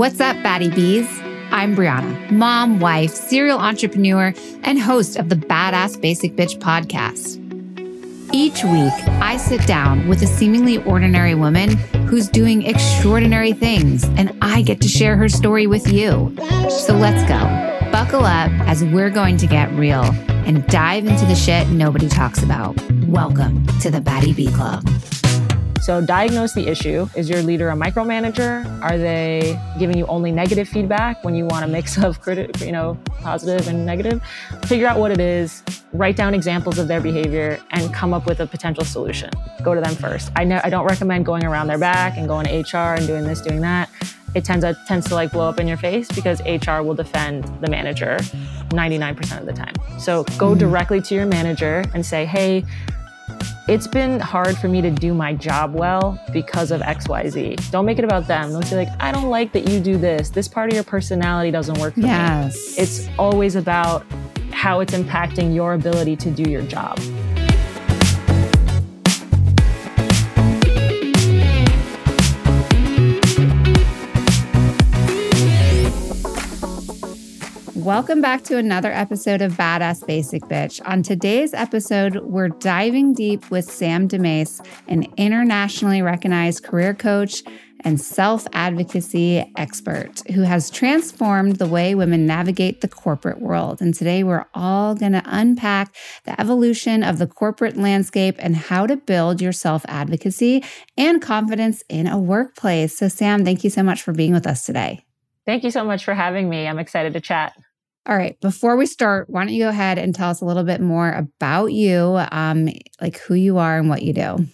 [0.00, 1.06] What's up, Baddie Bees?
[1.50, 7.36] I'm Brianna, mom, wife, serial entrepreneur, and host of the Badass Basic Bitch podcast.
[8.32, 11.76] Each week, I sit down with a seemingly ordinary woman
[12.08, 16.34] who's doing extraordinary things, and I get to share her story with you.
[16.70, 17.90] So let's go.
[17.92, 20.04] Buckle up as we're going to get real
[20.46, 22.74] and dive into the shit nobody talks about.
[23.06, 24.82] Welcome to the Baddie Bee Club.
[25.90, 27.08] So diagnose the issue.
[27.16, 28.64] Is your leader a micromanager?
[28.80, 32.70] Are they giving you only negative feedback when you want a mix of criti- you
[32.70, 34.22] know, positive and negative?
[34.66, 38.38] Figure out what it is, write down examples of their behavior and come up with
[38.38, 39.30] a potential solution.
[39.64, 40.30] Go to them first.
[40.36, 43.24] I know I don't recommend going around their back and going to HR and doing
[43.24, 43.90] this, doing that.
[44.36, 47.46] It tends to tends to like blow up in your face because HR will defend
[47.60, 48.18] the manager
[48.68, 49.74] 99% of the time.
[49.98, 50.60] So go mm-hmm.
[50.60, 52.64] directly to your manager and say, "Hey,
[53.70, 57.70] it's been hard for me to do my job well because of XYZ.
[57.70, 58.50] Don't make it about them.
[58.52, 60.28] Don't say like, I don't like that you do this.
[60.28, 62.76] This part of your personality doesn't work for Yes.
[62.76, 62.82] me.
[62.82, 64.04] It's always about
[64.50, 66.98] how it's impacting your ability to do your job.
[77.84, 80.82] Welcome back to another episode of Badass Basic Bitch.
[80.84, 87.42] On today's episode, we're diving deep with Sam DeMase, an internationally recognized career coach
[87.80, 93.80] and self advocacy expert who has transformed the way women navigate the corporate world.
[93.80, 98.86] And today, we're all going to unpack the evolution of the corporate landscape and how
[98.88, 100.62] to build your self advocacy
[100.98, 102.98] and confidence in a workplace.
[102.98, 105.06] So, Sam, thank you so much for being with us today.
[105.46, 106.68] Thank you so much for having me.
[106.68, 107.54] I'm excited to chat.
[108.06, 108.40] All right.
[108.40, 111.12] Before we start, why don't you go ahead and tell us a little bit more
[111.12, 112.68] about you, um,
[113.00, 114.46] like who you are and what you do?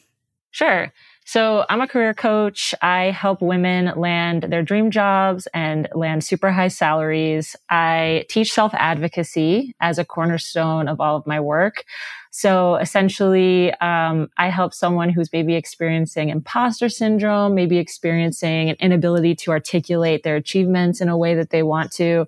[0.50, 0.92] Sure.
[1.28, 2.72] So I'm a career coach.
[2.82, 7.56] I help women land their dream jobs and land super high salaries.
[7.68, 11.84] I teach self advocacy as a cornerstone of all of my work.
[12.30, 19.34] So essentially, um, I help someone who's maybe experiencing imposter syndrome, maybe experiencing an inability
[19.36, 22.26] to articulate their achievements in a way that they want to.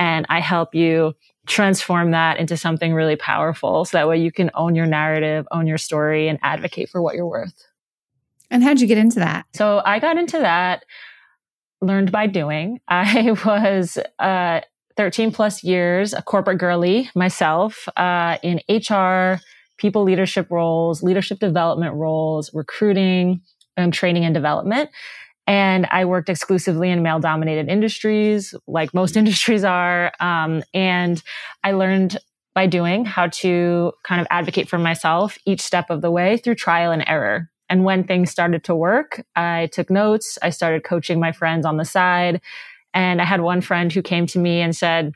[0.00, 1.14] And I help you
[1.46, 3.84] transform that into something really powerful.
[3.84, 7.14] So that way you can own your narrative, own your story, and advocate for what
[7.14, 7.54] you're worth.
[8.50, 9.44] And how'd you get into that?
[9.54, 10.84] So I got into that,
[11.80, 12.80] learned by doing.
[12.88, 14.62] I was uh,
[14.96, 19.40] 13 plus years a corporate girly myself uh, in HR,
[19.76, 23.42] people leadership roles, leadership development roles, recruiting,
[23.76, 24.90] and training and development.
[25.46, 30.12] And I worked exclusively in male dominated industries, like most industries are.
[30.20, 31.22] Um, and
[31.64, 32.18] I learned
[32.54, 36.56] by doing how to kind of advocate for myself each step of the way through
[36.56, 37.48] trial and error.
[37.68, 40.36] And when things started to work, I took notes.
[40.42, 42.40] I started coaching my friends on the side.
[42.92, 45.12] And I had one friend who came to me and said,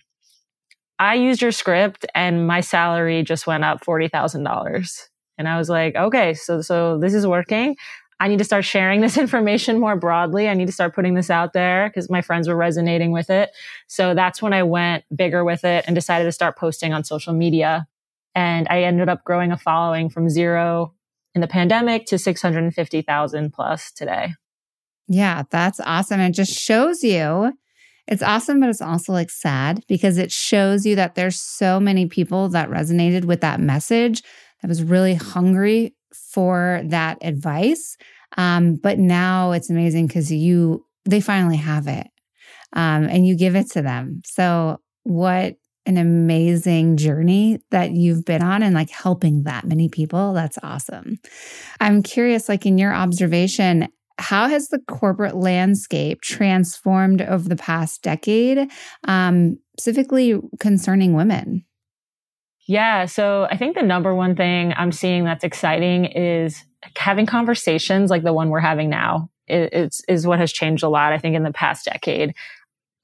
[1.00, 5.08] I used your script and my salary just went up $40,000.
[5.36, 7.76] And I was like, okay, so, so this is working.
[8.24, 10.48] I need to start sharing this information more broadly.
[10.48, 13.50] I need to start putting this out there because my friends were resonating with it.
[13.86, 17.34] So that's when I went bigger with it and decided to start posting on social
[17.34, 17.86] media.
[18.34, 20.94] And I ended up growing a following from zero
[21.34, 24.32] in the pandemic to 650,000 plus today.
[25.06, 26.20] Yeah, that's awesome.
[26.20, 27.52] It just shows you
[28.06, 32.06] it's awesome, but it's also like sad because it shows you that there's so many
[32.06, 34.22] people that resonated with that message
[34.62, 37.97] that was really hungry for that advice.
[38.36, 42.06] Um, but now it's amazing because you they finally have it.
[42.72, 44.22] Um, and you give it to them.
[44.24, 50.32] So what an amazing journey that you've been on and like helping that many people.
[50.32, 51.19] That's awesome.
[51.78, 53.88] I'm curious, like in your observation,
[54.19, 58.70] how has the corporate landscape transformed over the past decade,
[59.04, 61.64] um, specifically concerning women?
[62.66, 63.06] Yeah.
[63.06, 66.65] So I think the number one thing I'm seeing that's exciting is
[66.97, 69.30] having conversations like the one we're having now.
[69.47, 72.34] It's is what has changed a lot, I think, in the past decade.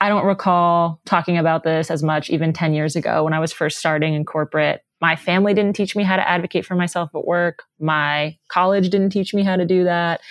[0.00, 3.52] I don't recall talking about this as much even 10 years ago when I was
[3.52, 4.82] first starting in corporate.
[5.02, 7.64] My family didn't teach me how to advocate for myself at work.
[7.78, 10.22] My college didn't teach me how to do that.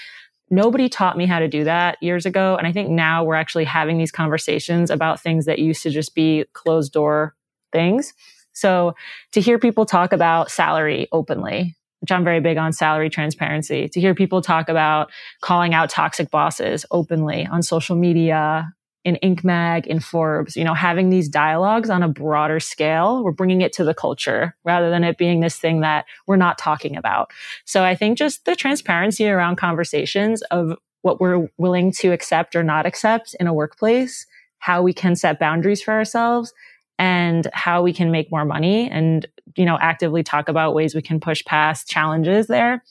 [0.50, 2.56] Nobody taught me how to do that years ago.
[2.56, 6.16] And I think now we're actually having these conversations about things that used to just
[6.16, 7.36] be closed door
[7.72, 8.14] things.
[8.60, 8.96] So
[9.32, 14.00] to hear people talk about salary openly, which I'm very big on salary transparency, to
[14.00, 15.12] hear people talk about
[15.42, 18.74] calling out toxic bosses openly on social media,
[19.06, 19.44] in Inc.
[19.44, 23.72] Mag, in Forbes, you know, having these dialogues on a broader scale, we're bringing it
[23.74, 27.32] to the culture rather than it being this thing that we're not talking about.
[27.66, 32.64] So I think just the transparency around conversations of what we're willing to accept or
[32.64, 34.26] not accept in a workplace,
[34.60, 36.54] how we can set boundaries for ourselves
[37.00, 39.26] and how we can make more money and
[39.56, 42.84] you know actively talk about ways we can push past challenges there.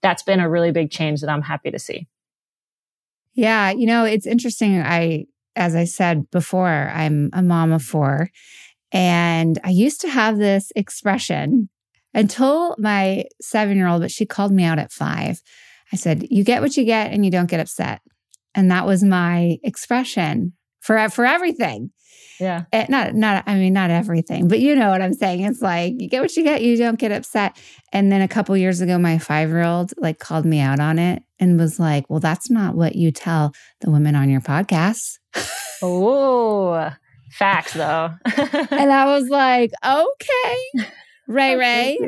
[0.00, 2.06] That's been a really big change that i'm happy to see.
[3.34, 4.80] Yeah you know it's interesting.
[4.80, 5.26] I
[5.56, 8.28] as i said before i'm a mom of four
[8.92, 11.70] and i used to have this expression
[12.12, 15.42] until my seven year old but she called me out at five.
[15.92, 18.00] I said you get what you get and you don't get upset.
[18.54, 20.52] And that was my expression
[20.86, 21.90] for for everything
[22.40, 22.64] yeah.
[22.72, 25.42] It, eh, not, not, I mean, not everything, but you know what I'm saying.
[25.42, 27.56] It's like you get what you get, you don't get upset.
[27.92, 30.98] And then a couple years ago, my five year old like called me out on
[30.98, 35.18] it and was like, well, that's not what you tell the women on your podcast.
[35.82, 36.90] oh,
[37.32, 38.10] facts though.
[38.24, 40.86] and I was like, okay,
[41.28, 41.98] Ray Ray.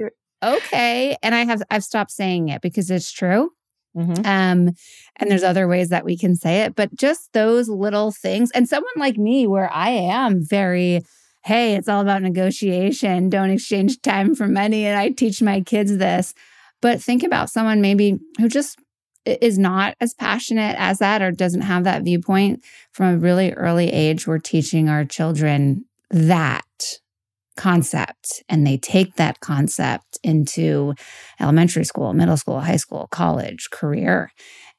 [0.42, 1.16] Okay.
[1.22, 3.50] And I have, I've stopped saying it because it's true.
[3.98, 4.26] Mm-hmm.
[4.26, 4.74] Um,
[5.16, 8.50] and there's other ways that we can say it, but just those little things.
[8.52, 11.02] And someone like me, where I am very,
[11.44, 14.86] hey, it's all about negotiation, don't exchange time for money.
[14.86, 16.34] And I teach my kids this.
[16.80, 18.78] But think about someone maybe who just
[19.24, 22.62] is not as passionate as that or doesn't have that viewpoint
[22.92, 24.26] from a really early age.
[24.26, 26.62] We're teaching our children that
[27.58, 30.94] concept and they take that concept into
[31.40, 34.30] elementary school, middle school, high school, college, career.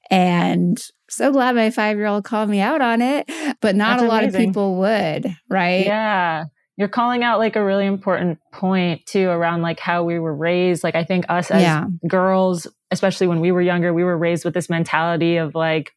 [0.10, 3.30] And so glad my five year old called me out on it,
[3.62, 4.42] but not That's a lot amazing.
[4.42, 5.86] of people would, right?
[5.86, 6.46] Yeah.
[6.78, 10.82] You're calling out like a really important point too around like how we were raised.
[10.84, 11.86] Like, I think us as yeah.
[12.08, 15.92] girls, especially when we were younger, we were raised with this mentality of like,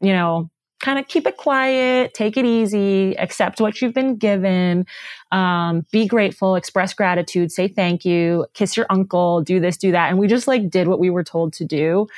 [0.00, 0.48] you know,
[0.80, 4.86] kind of keep it quiet, take it easy, accept what you've been given,
[5.30, 10.08] um, be grateful, express gratitude, say thank you, kiss your uncle, do this, do that.
[10.10, 12.08] And we just like did what we were told to do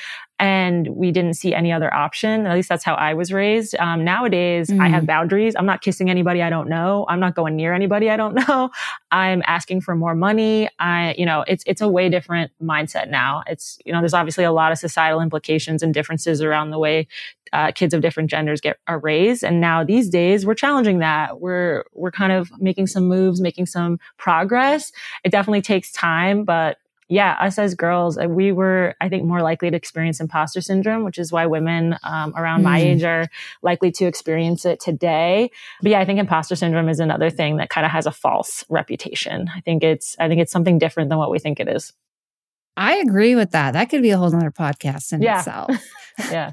[0.43, 2.49] and we didn't see any other option.
[2.49, 3.77] At least that's how I was raised.
[3.77, 4.81] Um, nowadays, mm.
[4.81, 5.07] I have mm.
[5.07, 5.55] boundaries.
[5.57, 7.07] I'm not kissing anybody I don't know.
[7.09, 8.71] I'm not going near anybody I don't know.
[9.13, 10.69] I'm asking for more money.
[10.81, 13.45] I, you know, it's it's a way different mindset now.
[13.47, 17.07] It's you know, there's obviously a lot of societal implications and differences around the way
[17.53, 19.45] uh, kids of different genders get are raised.
[19.45, 21.41] And now these days, we're challenging that.
[21.41, 24.91] We're we're kind of making some moves, making some progress.
[25.23, 26.79] It definitely takes time, but
[27.13, 31.05] yeah, us as girls, uh, we were, I think, more likely to experience imposter syndrome,
[31.05, 32.65] which is why women um, around mm.
[32.65, 33.29] my age are
[33.61, 35.51] likely to experience it today.
[35.83, 38.65] But yeah, I think imposter syndrome is another thing that kind of has a false
[38.71, 39.51] reputation.
[39.55, 41.93] I think it's, I think it's something different than what we think it is.
[42.79, 43.73] I agree with that.
[43.73, 45.41] That could be a whole other podcast in yeah.
[45.41, 45.71] itself.
[46.31, 46.53] yeah.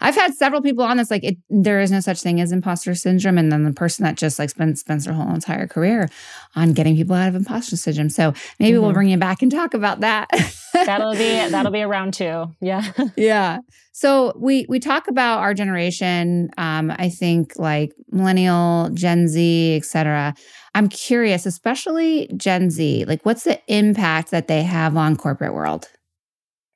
[0.00, 2.94] I've had several people on this, like it, there is no such thing as imposter
[2.94, 3.38] syndrome.
[3.38, 6.08] And then the person that just like spends, spends their whole entire career
[6.56, 8.08] on getting people out of imposter syndrome.
[8.10, 8.82] So maybe mm-hmm.
[8.84, 10.28] we'll bring you back and talk about that.
[10.72, 12.46] that'll be, that'll be around two.
[12.60, 12.92] Yeah.
[13.16, 13.58] yeah.
[13.92, 16.50] So we, we talk about our generation.
[16.56, 20.34] Um, I think like millennial, Gen Z, etc.
[20.74, 25.88] I'm curious, especially Gen Z, like what's the impact that they have on corporate world?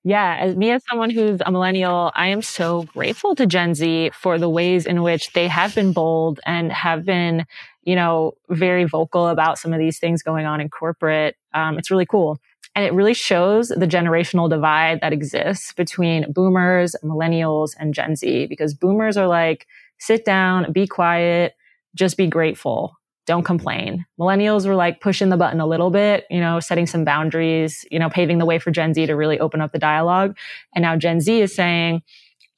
[0.06, 4.10] Yeah, as me as someone who's a millennial, I am so grateful to Gen Z
[4.12, 7.46] for the ways in which they have been bold and have been,
[7.84, 11.36] you know, very vocal about some of these things going on in corporate.
[11.54, 12.38] Um, it's really cool.
[12.76, 18.46] And it really shows the generational divide that exists between boomers, millennials, and Gen Z,
[18.46, 19.66] because boomers are like,
[19.98, 21.54] sit down, be quiet,
[21.94, 22.94] just be grateful
[23.26, 23.46] don't mm-hmm.
[23.46, 24.06] complain.
[24.18, 27.98] Millennials were like pushing the button a little bit, you know, setting some boundaries, you
[27.98, 30.36] know, paving the way for Gen Z to really open up the dialogue.
[30.74, 32.02] And now Gen Z is saying,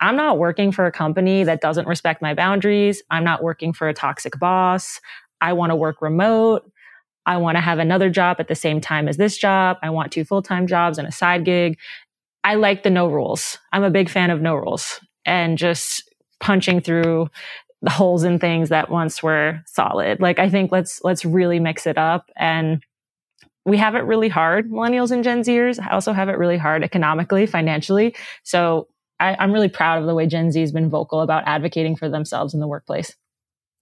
[0.01, 3.03] I'm not working for a company that doesn't respect my boundaries.
[3.11, 5.01] I'm not working for a toxic boss.
[5.41, 6.71] I want to work remote.
[7.25, 9.79] I want to have another job at the same time as this job.
[9.83, 11.79] I want two full time jobs and a side gig.
[12.45, 13.59] I like the no rules.
[13.73, 16.09] I'm a big fan of no rules and just
[16.39, 17.29] punching through
[17.83, 20.21] the holes in things that once were solid.
[20.21, 22.83] Like I think let's let's really mix it up and
[23.65, 25.81] we have it really hard, millennials and Gen Zers.
[25.81, 28.15] I also have it really hard economically, financially.
[28.45, 28.87] So
[29.19, 32.09] I, I'm really proud of the way Gen Z has been vocal about advocating for
[32.09, 33.15] themselves in the workplace.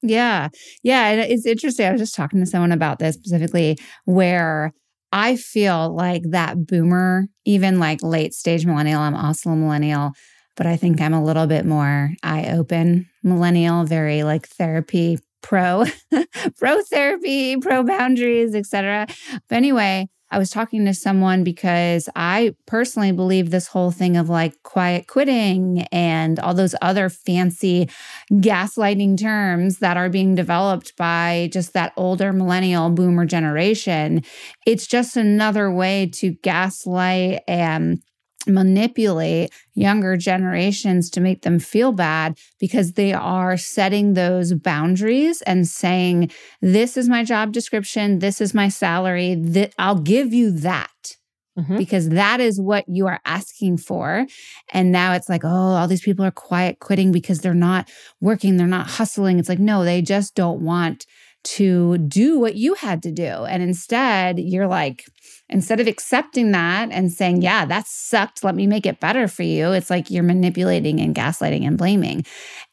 [0.02, 0.48] Yeah.
[0.82, 1.12] Yeah.
[1.12, 1.86] It's interesting.
[1.86, 4.72] I was just talking to someone about this specifically where
[5.12, 10.12] I feel like that boomer, even like late stage millennial, I'm also a millennial,
[10.56, 15.84] but I think I'm a little bit more eye open millennial, very like therapy pro,
[16.58, 19.06] pro therapy, pro boundaries, etc.
[19.48, 24.28] But anyway, I was talking to someone because I personally believe this whole thing of
[24.28, 27.88] like quiet quitting and all those other fancy
[28.32, 34.24] gaslighting terms that are being developed by just that older millennial boomer generation.
[34.66, 38.02] It's just another way to gaslight and
[38.46, 45.66] manipulate younger generations to make them feel bad because they are setting those boundaries and
[45.66, 48.18] saying this is my job description.
[48.18, 49.34] This is my salary.
[49.34, 51.16] That I'll give you that
[51.58, 51.76] mm-hmm.
[51.76, 54.26] because that is what you are asking for.
[54.72, 58.56] And now it's like oh all these people are quiet quitting because they're not working.
[58.56, 59.38] They're not hustling.
[59.38, 61.06] It's like no they just don't want
[61.44, 63.24] to do what you had to do.
[63.24, 65.04] And instead, you're like,
[65.48, 69.42] instead of accepting that and saying, yeah, that sucked, let me make it better for
[69.42, 72.24] you, it's like you're manipulating and gaslighting and blaming.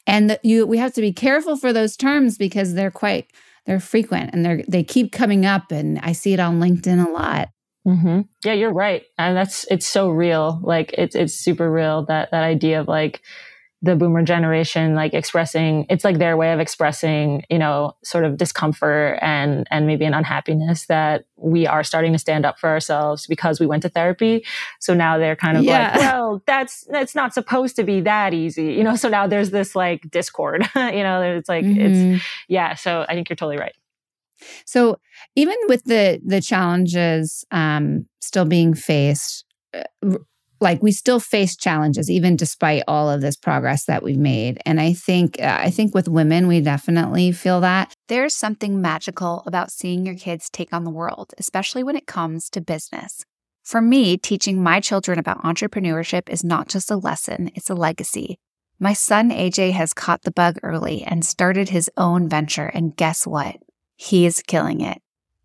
[0.08, 3.32] And the, you we have to be careful for those terms because they're quite
[3.66, 7.12] they're frequent and they're they keep coming up and I see it on LinkedIn a
[7.12, 7.50] lot.
[7.88, 8.22] Mm-hmm.
[8.46, 10.60] Yeah, you're right, and that's it's so real.
[10.64, 13.22] Like it's it's super real that that idea of like
[13.84, 18.38] the boomer generation like expressing it's like their way of expressing you know sort of
[18.38, 23.26] discomfort and and maybe an unhappiness that we are starting to stand up for ourselves
[23.26, 24.46] because we went to therapy
[24.80, 25.92] so now they're kind of yeah.
[25.92, 29.50] like well that's that's not supposed to be that easy you know so now there's
[29.50, 32.14] this like discord you know it's like mm-hmm.
[32.16, 33.76] it's yeah so i think you're totally right
[34.66, 35.00] so
[35.36, 40.18] even with the the challenges um still being faced uh,
[40.62, 44.60] like we still face challenges even despite all of this progress that we've made.
[44.66, 47.94] And i think uh, i think with women we definitely feel that.
[48.08, 52.50] There's something magical about seeing your kids take on the world especially when it comes
[52.52, 53.26] to business.
[53.64, 58.38] For me teaching my children about entrepreneurship is not just a lesson it's a legacy.
[58.80, 63.28] My son aj has caught the bug early and started his own venture and guess
[63.28, 63.58] what?
[63.96, 65.02] He is killing it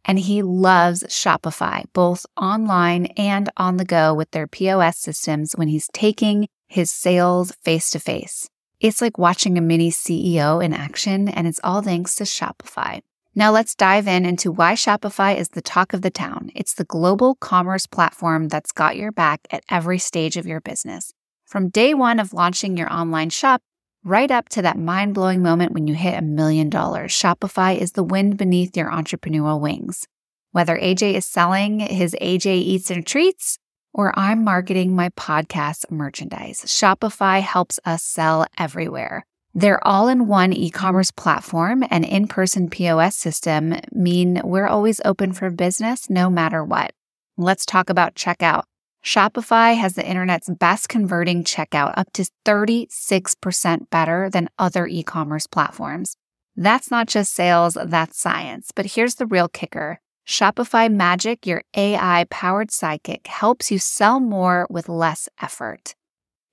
[0.06, 5.68] and he loves Shopify, both online and on the go with their POS systems when
[5.68, 8.48] he's taking his sales face to face.
[8.80, 13.00] It's like watching a mini CEO in action, and it's all thanks to Shopify.
[13.34, 16.50] Now let's dive in into why Shopify is the talk of the town.
[16.54, 21.12] It's the global commerce platform that's got your back at every stage of your business.
[21.44, 23.62] From day one of launching your online shop,
[24.06, 27.10] right up to that mind blowing moment when you hit a million dollars.
[27.10, 30.06] Shopify is the wind beneath your entrepreneurial wings.
[30.52, 33.58] Whether AJ is selling his AJ Eats and Treats
[33.92, 39.26] or I'm marketing my podcast merchandise, Shopify helps us sell everywhere.
[39.54, 45.00] Their all in one e commerce platform and in person POS system mean we're always
[45.04, 46.92] open for business no matter what.
[47.36, 48.62] Let's talk about checkout.
[49.06, 55.46] Shopify has the internet's best converting checkout, up to 36% better than other e commerce
[55.46, 56.16] platforms.
[56.56, 58.72] That's not just sales, that's science.
[58.74, 64.66] But here's the real kicker Shopify Magic, your AI powered sidekick, helps you sell more
[64.68, 65.94] with less effort.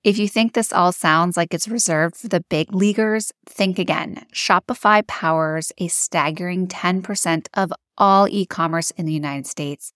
[0.04, 4.26] If you think this all sounds like it's reserved for the big leaguers, think again.
[4.32, 9.92] Shopify powers a staggering 10% of all e commerce in the United States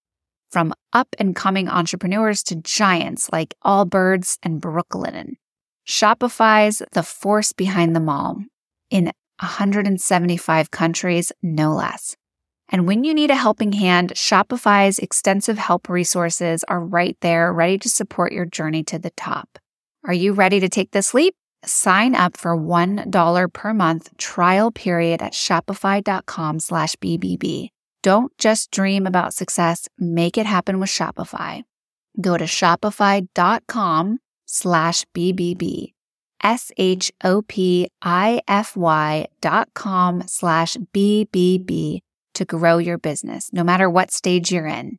[0.51, 5.35] from up and coming entrepreneurs to giants like Allbirds and Brooklinen.
[5.87, 8.43] Shopify's the force behind them all
[8.91, 9.07] in
[9.41, 12.17] 175 countries, no less.
[12.69, 17.79] And when you need a helping hand, Shopify's extensive help resources are right there, ready
[17.79, 19.59] to support your journey to the top.
[20.05, 21.35] Are you ready to take this leap?
[21.65, 27.71] Sign up for $1 per month trial period at shopify.com slash BBB.
[28.03, 31.65] Don't just dream about success, make it happen with Shopify.
[32.21, 35.93] Go to shopify.com slash BBB.
[36.43, 42.01] S H O P I F Y dot com slash BBB
[42.35, 44.99] to grow your business, no matter what stage you're in.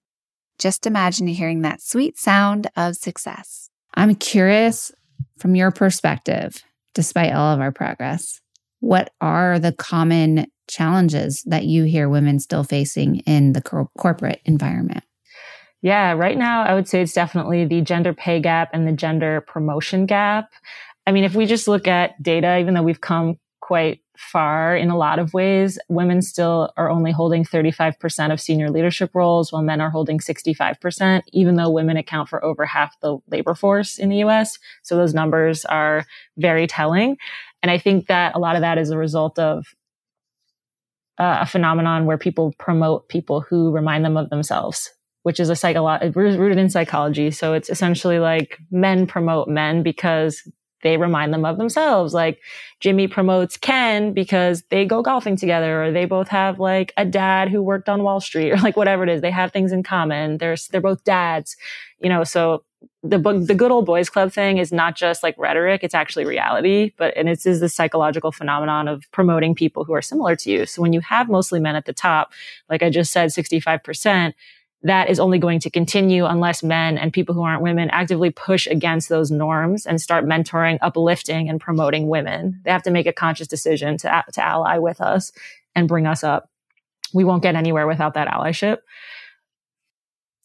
[0.57, 3.69] Just imagine hearing that sweet sound of success.
[3.95, 4.91] I'm curious
[5.37, 6.61] from your perspective,
[6.93, 8.41] despite all of our progress,
[8.81, 14.41] what are the common challenges that you hear women still facing in the cor- corporate
[14.45, 15.03] environment?
[15.81, 19.41] Yeah, right now I would say it's definitely the gender pay gap and the gender
[19.41, 20.51] promotion gap.
[21.07, 24.89] I mean, if we just look at data, even though we've come quite far in
[24.89, 29.61] a lot of ways, women still are only holding 35% of senior leadership roles, while
[29.61, 34.09] men are holding 65%, even though women account for over half the labor force in
[34.09, 34.59] the US.
[34.83, 36.05] So those numbers are
[36.37, 37.17] very telling.
[37.63, 39.73] And I think that a lot of that is a result of
[41.19, 44.89] uh, a phenomenon where people promote people who remind them of themselves,
[45.23, 47.29] which is a psycholo- rooted in psychology.
[47.29, 50.41] So it's essentially like men promote men because
[50.81, 52.13] they remind them of themselves.
[52.13, 52.39] Like
[52.79, 57.49] Jimmy promotes Ken because they go golfing together or they both have like a dad
[57.49, 59.21] who worked on Wall Street or like whatever it is.
[59.21, 60.37] They have things in common.
[60.37, 61.57] They're, they're both dads,
[62.01, 62.63] you know, so
[63.01, 65.83] the the good old boys club thing is not just like rhetoric.
[65.83, 70.01] It's actually reality, but, and it's is the psychological phenomenon of promoting people who are
[70.01, 70.65] similar to you.
[70.65, 72.33] So when you have mostly men at the top,
[72.69, 74.33] like I just said, 65%,
[74.83, 78.67] that is only going to continue unless men and people who aren't women actively push
[78.67, 82.61] against those norms and start mentoring, uplifting, and promoting women.
[82.63, 85.31] They have to make a conscious decision to, to ally with us
[85.75, 86.49] and bring us up.
[87.13, 88.79] We won't get anywhere without that allyship.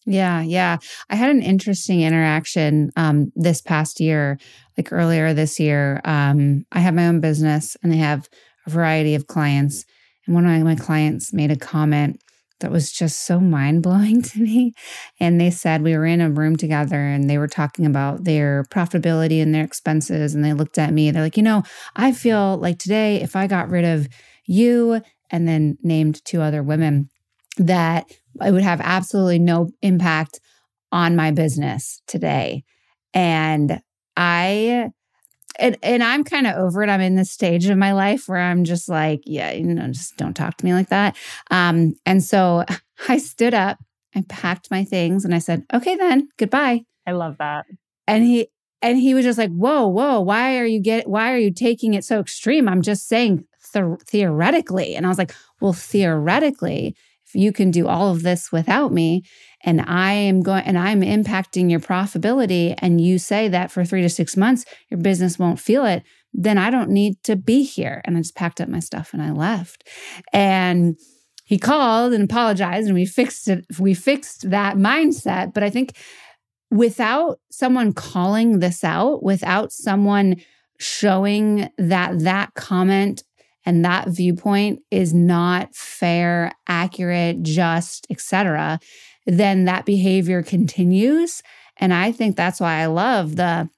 [0.05, 0.77] Yeah, yeah.
[1.09, 4.37] I had an interesting interaction um, this past year,
[4.77, 5.99] like earlier this year.
[6.05, 8.29] Um, I have my own business and I have
[8.67, 9.83] a variety of clients.
[10.25, 12.21] And one of my clients made a comment
[12.59, 14.73] that was just so mind blowing to me.
[15.19, 18.63] And they said we were in a room together and they were talking about their
[18.65, 20.35] profitability and their expenses.
[20.35, 21.63] And they looked at me, and they're like, you know,
[21.95, 24.07] I feel like today, if I got rid of
[24.45, 27.09] you and then named two other women,
[27.57, 28.05] that
[28.43, 30.39] it would have absolutely no impact
[30.91, 32.63] on my business today.
[33.13, 33.81] And
[34.17, 34.91] I
[35.59, 36.89] and and I'm kind of over it.
[36.89, 40.17] I'm in this stage of my life where I'm just like, yeah, you know, just
[40.17, 41.15] don't talk to me like that.
[41.51, 42.65] Um, and so
[43.09, 43.77] I stood up,
[44.15, 46.81] I packed my things, and I said, okay, then goodbye.
[47.07, 47.65] I love that.
[48.07, 48.47] And he
[48.81, 51.93] and he was just like, whoa, whoa, why are you get why are you taking
[51.93, 52.67] it so extreme?
[52.67, 54.95] I'm just saying th- theoretically.
[54.95, 56.95] And I was like, well, theoretically,
[57.35, 59.23] you can do all of this without me,
[59.61, 64.01] and I am going and I'm impacting your profitability, and you say that for three
[64.01, 68.01] to six months, your business won't feel it, then I don't need to be here.
[68.05, 69.87] And I just packed up my stuff and I left.
[70.33, 70.97] And
[71.45, 73.65] he called and apologized, and we fixed it.
[73.79, 75.53] We fixed that mindset.
[75.53, 75.95] But I think
[76.71, 80.37] without someone calling this out, without someone
[80.79, 83.23] showing that that comment
[83.65, 88.79] and that viewpoint is not fair, accurate, just, etc.,
[89.25, 91.41] then that behavior continues.
[91.77, 93.69] And I think that's why I love the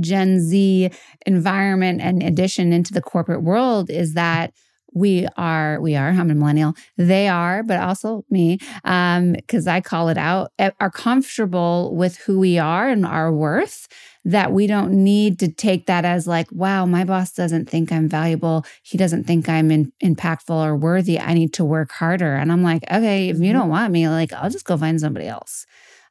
[0.00, 0.90] Gen Z
[1.26, 4.52] environment and addition into the corporate world is that
[4.94, 9.80] we are we are i'm a millennial they are but also me um because i
[9.80, 13.88] call it out are comfortable with who we are and our worth
[14.24, 18.08] that we don't need to take that as like, wow, my boss doesn't think I'm
[18.08, 18.64] valuable.
[18.82, 21.18] He doesn't think I'm in, impactful or worthy.
[21.20, 22.34] I need to work harder.
[22.34, 23.58] And I'm like, okay, if you mm-hmm.
[23.58, 25.66] don't want me, like, I'll just go find somebody else.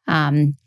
[0.08, 0.58] Um,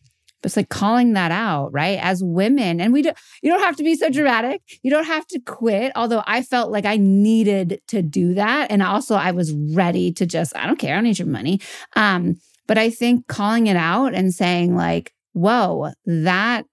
[0.43, 1.99] but it's like calling that out, right?
[2.03, 4.61] As women, and we don't, you don't have to be so dramatic.
[4.83, 5.93] You don't have to quit.
[5.95, 10.27] Although I felt like I needed to do that, and also I was ready to
[10.27, 11.61] just, I don't care, I don't need your money.
[11.95, 16.67] Um, but I think calling it out and saying like, whoa, that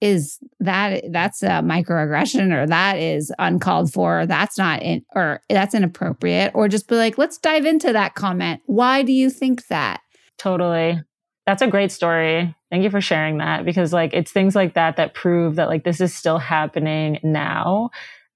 [0.00, 5.42] is that that's a microaggression or that is uncalled for or that's not in, or
[5.48, 8.60] that's inappropriate or just be like let's dive into that comment.
[8.66, 10.00] Why do you think that?
[10.38, 11.00] Totally.
[11.46, 12.54] That's a great story.
[12.70, 15.84] Thank you for sharing that because like it's things like that that prove that like
[15.84, 17.90] this is still happening now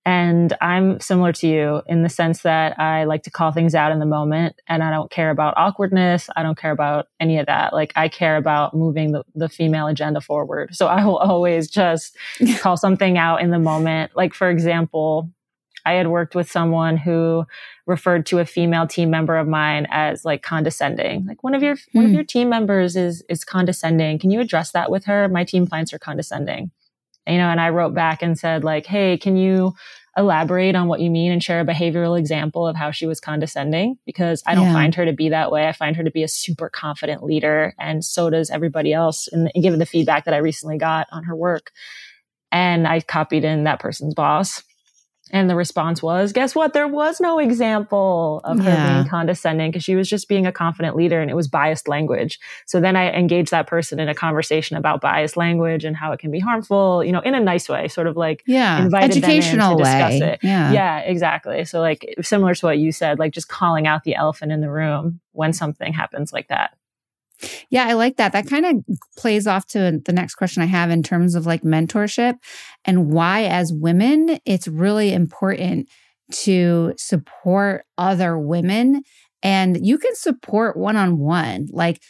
[0.05, 3.93] and I'm similar to you in the sense that I like to call things out
[3.93, 6.29] in the moment and I don't care about awkwardness.
[6.35, 7.73] I don't care about any of that.
[7.73, 10.75] Like I care about moving the, the female agenda forward.
[10.75, 12.17] So I will always just
[12.59, 14.12] call something out in the moment.
[14.17, 15.31] Like, for example,
[15.87, 17.45] I had worked with someone who
[17.87, 21.27] referred to a female team member of mine as like condescending.
[21.27, 21.87] Like one of your, mm.
[21.93, 22.15] one of hmm.
[22.15, 24.19] your team members is, is condescending.
[24.19, 25.29] Can you address that with her?
[25.29, 26.73] My team clients are condescending
[27.27, 29.75] you know, and I wrote back and said like, Hey, can you
[30.17, 33.97] elaborate on what you mean and share a behavioral example of how she was condescending?
[34.05, 34.73] Because I don't yeah.
[34.73, 35.69] find her to be that way.
[35.69, 37.75] I find her to be a super confident leader.
[37.79, 39.29] And so does everybody else.
[39.29, 41.73] And, and given the feedback that I recently got on her work.
[42.51, 44.63] And I copied in that person's boss
[45.33, 46.75] and the response was, guess what?
[46.75, 50.95] There was no example of her being condescending because she was just being a confident
[50.95, 52.38] leader and it was biased language.
[52.66, 56.21] So then I engaged that person in a conversation about biased language and how it
[56.21, 60.18] can be harmful, you know, in a nice way, sort of like yeah, educational way.
[60.18, 60.40] It.
[60.42, 60.71] Yeah.
[60.71, 61.64] yeah, exactly.
[61.64, 64.71] So like similar to what you said, like just calling out the elephant in the
[64.71, 66.77] room when something happens like that.
[67.70, 68.33] Yeah, I like that.
[68.33, 71.62] That kind of plays off to the next question I have in terms of like
[71.62, 72.35] mentorship
[72.85, 75.88] and why, as women, it's really important
[76.33, 79.02] to support other women.
[79.42, 81.68] And you can support one on one.
[81.70, 82.00] Like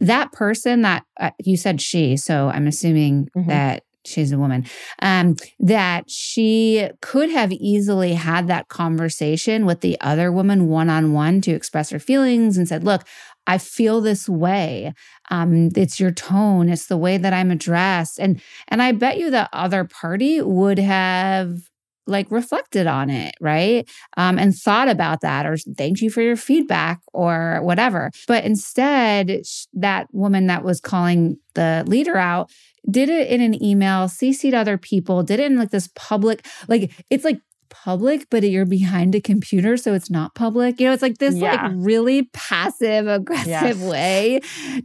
[0.00, 3.48] that person that uh, you said she, so I'm assuming mm-hmm.
[3.48, 4.66] that she's a woman,
[5.00, 11.12] um, that she could have easily had that conversation with the other woman one on
[11.12, 13.06] one to express her feelings and said, Look,
[13.46, 14.92] I feel this way.
[15.30, 16.68] Um, it's your tone.
[16.68, 18.18] It's the way that I'm addressed.
[18.18, 21.58] And and I bet you the other party would have
[22.06, 23.88] like reflected on it, right?
[24.16, 28.10] Um, and thought about that or thanked you for your feedback or whatever.
[28.28, 32.50] But instead, that woman that was calling the leader out
[32.90, 36.92] did it in an email, CC'd other people, did it in like this public, like
[37.08, 37.40] it's like
[37.74, 40.80] public, but you're behind a computer, so it's not public.
[40.80, 41.66] You know, it's like this yeah.
[41.66, 43.76] like really passive aggressive yes.
[43.78, 44.40] way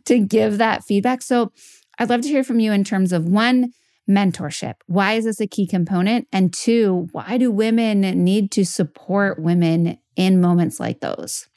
[0.06, 1.22] to give that feedback.
[1.22, 1.52] So
[2.00, 3.74] I'd love to hear from you in terms of one,
[4.10, 4.76] mentorship.
[4.88, 6.28] Why is this a key component?
[6.34, 11.49] And two, why do women need to support women in moments like those?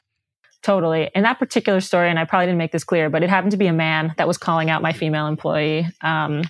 [0.63, 1.11] Totally.
[1.13, 3.57] In that particular story, and I probably didn't make this clear, but it happened to
[3.57, 6.43] be a man that was calling out my female employee um,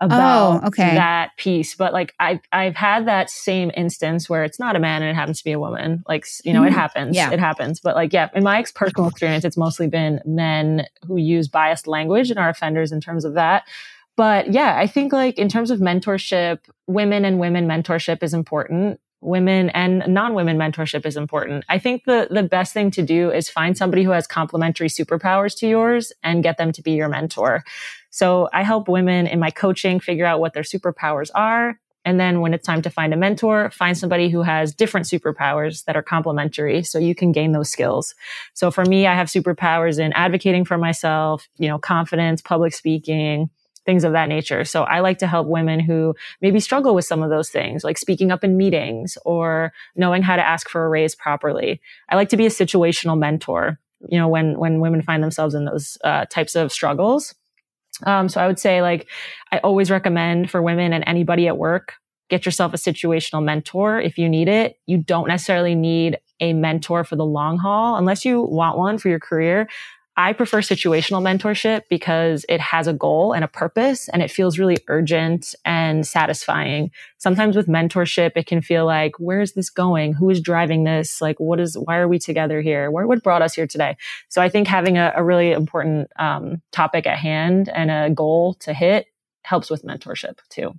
[0.00, 0.94] about oh, okay.
[0.94, 1.74] that piece.
[1.74, 5.14] But like I've I've had that same instance where it's not a man and it
[5.14, 6.02] happens to be a woman.
[6.08, 6.68] Like you know, mm-hmm.
[6.68, 7.14] it happens.
[7.14, 7.32] Yeah.
[7.32, 7.80] It happens.
[7.80, 12.30] But like yeah, in my personal experience, it's mostly been men who use biased language
[12.30, 13.64] and are offenders in terms of that.
[14.16, 19.00] But yeah, I think like in terms of mentorship, women and women mentorship is important
[19.20, 21.64] women and non-women mentorship is important.
[21.68, 25.56] I think the the best thing to do is find somebody who has complementary superpowers
[25.58, 27.64] to yours and get them to be your mentor.
[28.10, 31.78] So I help women in my coaching figure out what their superpowers are.
[32.04, 35.84] And then when it's time to find a mentor, find somebody who has different superpowers
[35.84, 38.14] that are complementary so you can gain those skills.
[38.54, 43.50] So for me, I have superpowers in advocating for myself, you know, confidence, public speaking,
[43.86, 44.64] things of that nature.
[44.64, 47.98] So I like to help women who maybe struggle with some of those things, like
[47.98, 51.80] speaking up in meetings or knowing how to ask for a raise properly.
[52.08, 55.64] I like to be a situational mentor, you know, when, when women find themselves in
[55.64, 57.34] those uh, types of struggles.
[58.04, 59.08] Um, so I would say like,
[59.52, 61.94] I always recommend for women and anybody at work,
[62.28, 64.78] get yourself a situational mentor if you need it.
[64.86, 69.08] You don't necessarily need a mentor for the long haul unless you want one for
[69.08, 69.68] your career.
[70.20, 74.58] I prefer situational mentorship because it has a goal and a purpose and it feels
[74.58, 76.90] really urgent and satisfying.
[77.16, 80.12] Sometimes with mentorship, it can feel like, where is this going?
[80.12, 81.22] Who is driving this?
[81.22, 82.90] Like, what is, why are we together here?
[82.90, 83.96] What, what brought us here today?
[84.28, 88.54] So I think having a, a really important um, topic at hand and a goal
[88.60, 89.06] to hit
[89.42, 90.74] helps with mentorship too.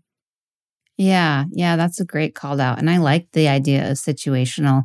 [0.97, 2.77] Yeah, yeah, that's a great call out.
[2.77, 4.83] And I like the idea of situational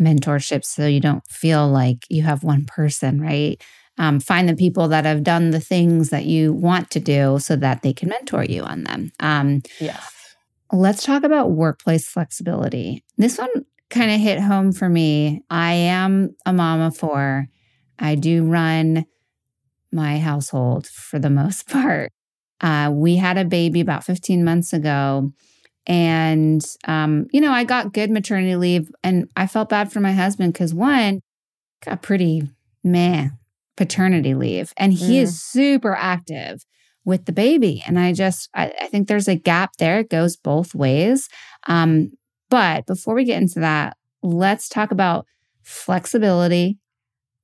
[0.00, 3.60] mentorship so you don't feel like you have one person, right?
[3.98, 7.56] Um, find the people that have done the things that you want to do so
[7.56, 9.12] that they can mentor you on them.
[9.20, 10.12] Um, yes.
[10.72, 13.04] Let's talk about workplace flexibility.
[13.16, 13.48] This one
[13.88, 15.42] kind of hit home for me.
[15.48, 17.46] I am a mom of four.
[17.98, 19.06] I do run
[19.92, 22.12] my household for the most part.
[22.60, 25.32] Uh, we had a baby about 15 months ago.
[25.86, 30.12] And, um, you know, I got good maternity leave and I felt bad for my
[30.12, 31.20] husband because one
[31.84, 32.42] got pretty
[32.82, 33.28] meh
[33.76, 35.22] paternity leave and he mm.
[35.22, 36.64] is super active
[37.04, 37.82] with the baby.
[37.86, 40.00] And i just I, I, think there's a gap there.
[40.00, 41.28] It goes both ways.
[41.66, 42.12] Um,
[42.50, 45.26] but before we get into that let's talk about
[45.62, 46.78] flexibility.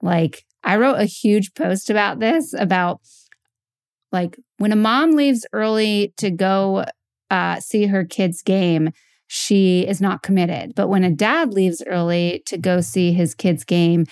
[0.00, 3.00] Like i wrote a huge post about this about
[4.10, 6.84] like when a mom leaves early to go
[7.30, 8.90] uh, see her kid's game
[9.34, 10.74] she is not committed.
[10.74, 14.04] But when a dad leaves early to go see his kid's game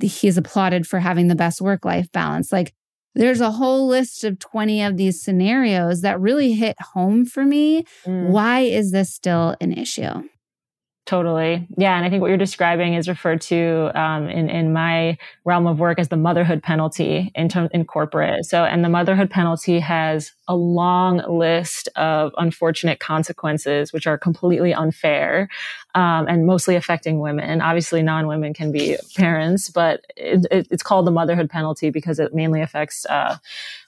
[0.00, 2.52] he's applauded for having the best work life balance.
[2.52, 2.72] Like
[3.14, 7.84] there's a whole list of 20 of these scenarios that really hit home for me.
[8.06, 8.28] Mm.
[8.28, 10.28] Why is this still an issue?
[11.04, 11.66] Totally.
[11.76, 11.96] Yeah.
[11.96, 15.80] And I think what you're describing is referred to um, in, in my realm of
[15.80, 18.44] work as the motherhood penalty in, term, in corporate.
[18.44, 24.72] So, and the motherhood penalty has a long list of unfortunate consequences, which are completely
[24.72, 25.48] unfair
[25.96, 27.60] um, and mostly affecting women.
[27.60, 32.20] Obviously, non women can be parents, but it, it, it's called the motherhood penalty because
[32.20, 33.38] it mainly affects uh,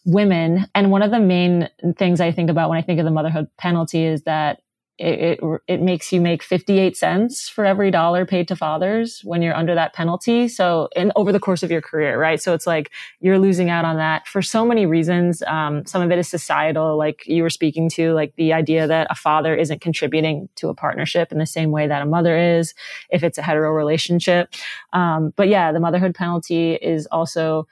[0.05, 0.67] women.
[0.75, 3.49] And one of the main things I think about when I think of the motherhood
[3.57, 4.64] penalty is that
[4.99, 9.43] it, it, it makes you make 58 cents for every dollar paid to fathers when
[9.43, 10.47] you're under that penalty.
[10.47, 12.41] So, in over the course of your career, right?
[12.41, 15.43] So it's like you're losing out on that for so many reasons.
[15.43, 19.09] Um, some of it is societal, like you were speaking to, like the idea that
[19.11, 22.73] a father isn't contributing to a partnership in the same way that a mother is,
[23.11, 24.55] if it's a hetero relationship.
[24.93, 27.67] Um, but yeah, the motherhood penalty is also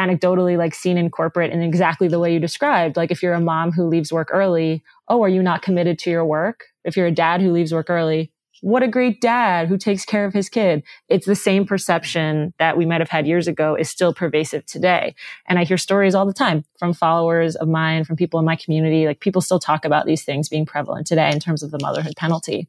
[0.00, 2.96] anecdotally like seen in corporate in exactly the way you described.
[2.96, 6.10] Like if you're a mom who leaves work early, oh, are you not committed to
[6.10, 6.64] your work?
[6.84, 8.32] If you're a dad who leaves work early,
[8.62, 10.82] what a great dad who takes care of his kid.
[11.08, 15.14] It's the same perception that we might have had years ago is still pervasive today.
[15.48, 18.56] And I hear stories all the time from followers of mine, from people in my
[18.56, 19.06] community.
[19.06, 22.14] Like people still talk about these things being prevalent today in terms of the motherhood
[22.16, 22.68] penalty.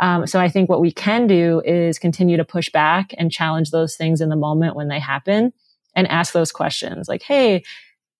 [0.00, 3.70] Um, so I think what we can do is continue to push back and challenge
[3.70, 5.52] those things in the moment when they happen
[5.94, 7.64] and ask those questions like, Hey,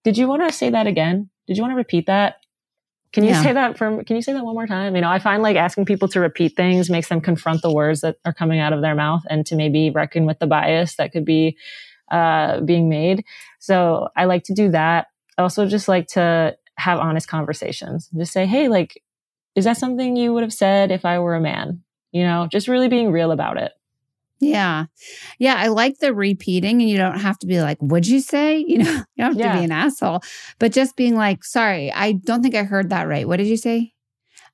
[0.02, 1.30] did you want to say that again?
[1.46, 2.36] Did you want to repeat that?
[3.12, 3.42] Can you yeah.
[3.42, 4.96] say that for, can you say that one more time?
[4.96, 8.00] You know, I find like asking people to repeat things makes them confront the words
[8.00, 11.12] that are coming out of their mouth and to maybe reckon with the bias that
[11.12, 11.56] could be,
[12.10, 13.24] uh, being made.
[13.60, 15.06] So I like to do that.
[15.38, 18.10] I also just like to have honest conversations.
[18.16, 19.00] Just say, Hey, like,
[19.54, 21.84] is that something you would have said if I were a man?
[22.14, 23.72] you know, just really being real about it.
[24.50, 24.86] Yeah.
[25.38, 25.54] Yeah.
[25.56, 28.58] I like the repeating, and you don't have to be like, Would you say?
[28.66, 29.52] You know, you don't have Yeah.
[29.52, 30.20] to be an asshole,
[30.58, 33.26] but just being like, Sorry, I don't think I heard that right.
[33.26, 33.92] What did you say?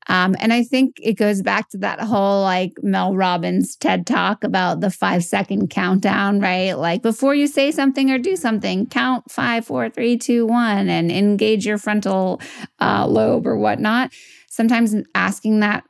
[0.09, 4.43] Um, and I think it goes back to that whole like Mel Robbins TED talk
[4.45, 6.73] about the five second countdown, right?
[6.73, 11.13] Like before you say something or do something, count five, four, three, two, one, and
[11.13, 12.41] engage your frontal
[12.81, 14.11] uh, lobe or whatnot.
[14.49, 15.85] Sometimes asking that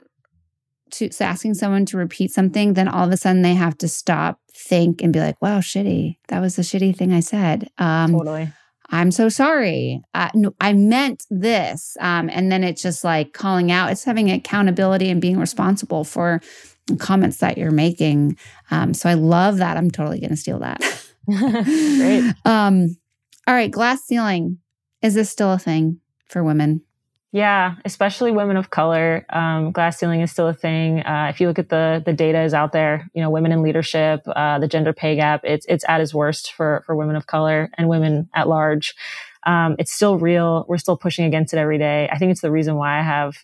[0.92, 3.88] to so asking someone to repeat something, then all of a sudden they have to
[3.88, 6.16] stop, think, and be like, "Wow, shitty!
[6.28, 8.52] That was a shitty thing I said." Um, Totally.
[8.92, 10.02] I'm so sorry.
[10.14, 11.96] Uh, no, I meant this.
[12.00, 13.92] Um, and then it's just like calling out.
[13.92, 16.40] It's having accountability and being responsible for
[16.98, 18.36] comments that you're making.
[18.70, 19.76] Um, so I love that.
[19.76, 20.80] I'm totally going to steal that.
[21.26, 22.32] Great.
[22.44, 22.96] Um,
[23.46, 24.58] all right, glass ceiling.
[25.02, 26.82] Is this still a thing for women?
[27.32, 29.24] Yeah, especially women of color.
[29.30, 31.00] Um, glass ceiling is still a thing.
[31.00, 33.62] Uh, if you look at the the data is out there, you know, women in
[33.62, 37.28] leadership, uh, the gender pay gap, it's it's at its worst for for women of
[37.28, 38.96] color and women at large.
[39.46, 40.66] Um, it's still real.
[40.68, 42.08] We're still pushing against it every day.
[42.12, 43.36] I think it's the reason why I have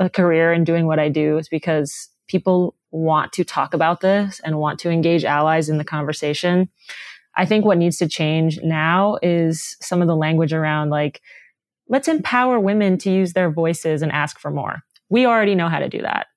[0.00, 4.40] a career in doing what I do is because people want to talk about this
[4.44, 6.68] and want to engage allies in the conversation.
[7.36, 11.20] I think what needs to change now is some of the language around like
[11.90, 14.80] let's empower women to use their voices and ask for more.
[15.10, 16.28] We already know how to do that.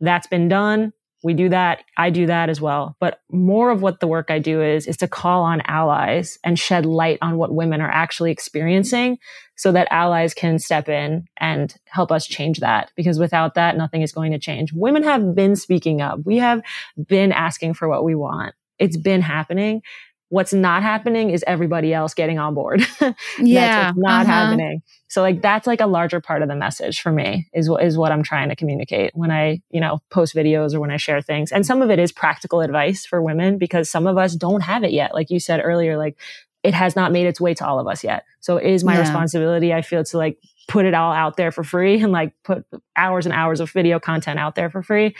[0.00, 0.92] That's been done.
[1.24, 1.82] We do that.
[1.96, 2.96] I do that as well.
[3.00, 6.56] But more of what the work I do is, is to call on allies and
[6.56, 9.18] shed light on what women are actually experiencing
[9.56, 12.92] so that allies can step in and help us change that.
[12.94, 14.72] Because without that, nothing is going to change.
[14.72, 16.20] Women have been speaking up.
[16.24, 16.62] We have
[17.08, 18.54] been asking for what we want.
[18.78, 19.82] It's been happening.
[20.30, 22.86] What's not happening is everybody else getting on board.
[23.38, 24.32] Yeah, that's what's not uh-huh.
[24.32, 24.82] happening.
[25.08, 27.96] So like that's like a larger part of the message for me is what is
[27.96, 31.22] what I'm trying to communicate when I, you know, post videos or when I share
[31.22, 31.50] things.
[31.50, 34.84] And some of it is practical advice for women because some of us don't have
[34.84, 35.14] it yet.
[35.14, 36.18] Like you said earlier, like
[36.62, 38.24] it has not made its way to all of us yet.
[38.40, 39.00] So it is my Yeah.
[39.00, 42.66] responsibility, I feel, to like put it all out there for free and like put
[42.96, 45.14] hours and hours of video content out there for free.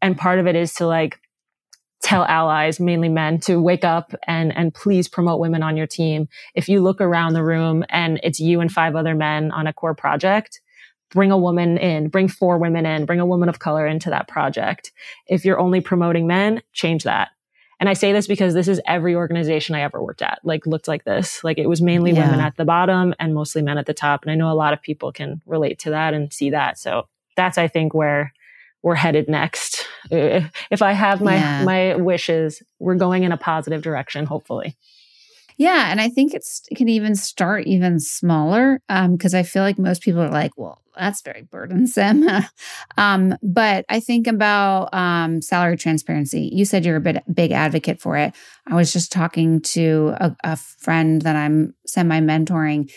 [0.00, 1.18] And part of it is to like
[2.06, 6.28] tell allies, mainly men, to wake up and and please promote women on your team.
[6.54, 9.72] If you look around the room and it's you and five other men on a
[9.72, 10.60] core project,
[11.10, 14.28] bring a woman in, bring four women in, bring a woman of color into that
[14.28, 14.92] project.
[15.26, 17.28] If you're only promoting men, change that.
[17.78, 20.88] And I say this because this is every organization I ever worked at, like looked
[20.88, 21.44] like this.
[21.44, 22.24] Like it was mainly Yeah.
[22.24, 24.22] women at the bottom and mostly men at the top.
[24.22, 26.78] And I know a lot of people can relate to that and see that.
[26.78, 28.32] So that's, I think, where
[28.86, 29.84] we're headed next.
[30.12, 31.64] Uh, If I have my Yeah.
[31.64, 34.76] my wishes, we're going in a positive direction, hopefully.
[35.58, 39.76] Yeah, and I think it's it can even start even smaller because I feel like
[39.76, 42.28] most people are like, well, that's very burdensome.
[42.96, 46.48] um, but I think about um, salary transparency.
[46.52, 48.34] You said you're a bit big advocate for it.
[48.68, 52.92] I was just talking to a, a friend that I'm semi mentoring,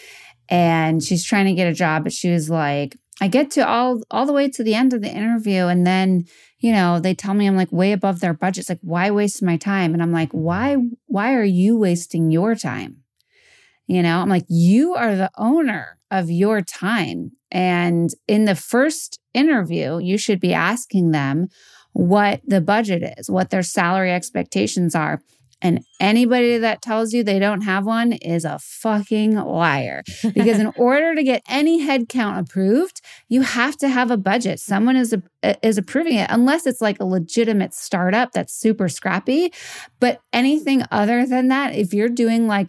[0.49, 4.01] and she's trying to get a job, but she was like, I get to all
[4.09, 6.25] all the way to the end of the interview, and then
[6.59, 8.61] you know they tell me I'm like way above their budget.
[8.61, 9.93] It's like why waste my time?
[9.93, 10.77] And I'm like, why
[11.07, 13.03] why are you wasting your time?
[13.87, 17.31] You know, I'm like, you are the owner of your time.
[17.51, 21.47] And in the first interview, you should be asking them
[21.93, 25.21] what the budget is, what their salary expectations are.
[25.61, 30.03] And anybody that tells you they don't have one is a fucking liar.
[30.33, 34.59] Because in order to get any headcount approved, you have to have a budget.
[34.59, 39.51] Someone is uh, is approving it, unless it's like a legitimate startup that's super scrappy.
[39.99, 42.67] But anything other than that, if you're doing like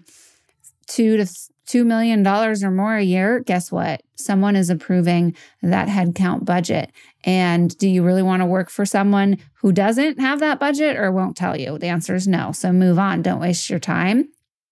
[0.86, 1.26] two to
[1.70, 4.02] two million dollars or more a year, guess what?
[4.16, 6.90] Someone is approving that headcount budget.
[7.22, 11.12] And do you really want to work for someone who doesn't have that budget or
[11.12, 11.78] won't tell you?
[11.78, 12.50] The answer is no.
[12.50, 13.22] So move on.
[13.22, 14.30] Don't waste your time.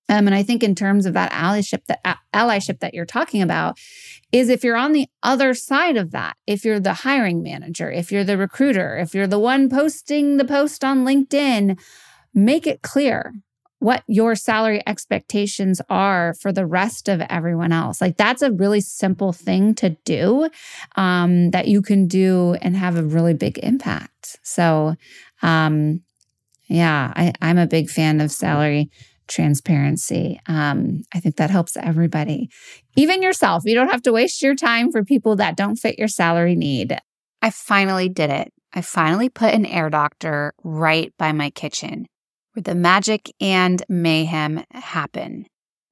[0.08, 3.78] Um, and I think in terms of that allyship, that allyship that you're talking about,
[4.32, 8.10] is if you're on the other side of that, if you're the hiring manager, if
[8.10, 11.78] you're the recruiter, if you're the one posting the post on LinkedIn,
[12.34, 13.34] make it clear
[13.80, 18.00] what your salary expectations are for the rest of everyone else.
[18.00, 20.48] Like that's a really simple thing to do
[20.96, 24.38] um, that you can do and have a really big impact.
[24.42, 24.96] So,
[25.42, 26.00] um,
[26.68, 28.90] yeah, I, I'm a big fan of salary
[29.28, 30.40] transparency.
[30.46, 32.50] Um, I think that helps everybody,
[32.96, 33.62] even yourself.
[33.64, 36.98] You don't have to waste your time for people that don't fit your salary need.
[37.42, 38.52] I finally did it.
[38.72, 42.06] I finally put an air doctor right by my kitchen
[42.58, 45.46] where the magic and mayhem happen.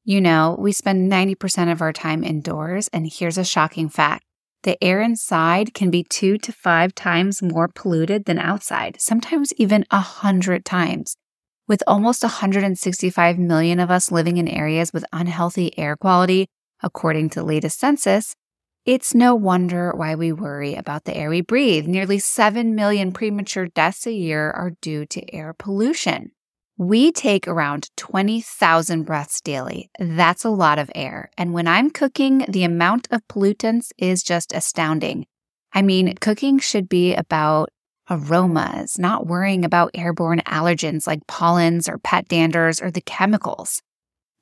[0.05, 4.25] You know, we spend 90% of our time indoors, and here's a shocking fact
[4.65, 9.85] the air inside can be two to five times more polluted than outside, sometimes even
[9.93, 11.17] a hundred times.
[11.69, 16.49] With almost 165 million of us living in areas with unhealthy air quality,
[16.83, 18.35] according to the latest census,
[18.85, 21.87] it's no wonder why we worry about the air we breathe.
[21.87, 26.33] Nearly 7 million premature deaths a year are due to air pollution.
[26.79, 29.89] We take around 20,000 breaths daily.
[29.99, 31.31] That's a lot of air.
[31.39, 35.25] And when I'm cooking, the amount of pollutants is just astounding.
[35.73, 37.71] I mean, cooking should be about
[38.11, 43.81] aromas, not worrying about airborne allergens like pollens or pet danders or the chemicals.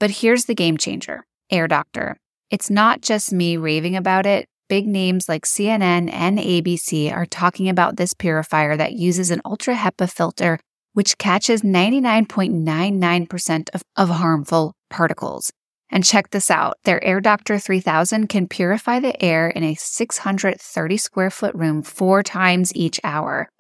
[0.01, 2.17] But here's the game changer Air Doctor.
[2.51, 4.49] It's not just me raving about it.
[4.69, 9.77] Big names like CNN and ABC are talking about this purifier that uses an ultra
[9.77, 10.59] HEPA filter
[10.95, 15.53] which catches 99.99% of, of harmful particles.
[15.91, 20.97] And check this out their Air Doctor 3000 can purify the air in a 630
[20.97, 23.51] square foot room four times each hour.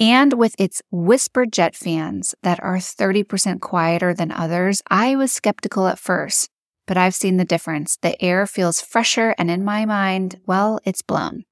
[0.00, 5.86] And with its whisper jet fans that are 30% quieter than others, I was skeptical
[5.86, 6.48] at first,
[6.86, 7.98] but I've seen the difference.
[8.00, 11.44] The air feels fresher, and in my mind, well, it's blown.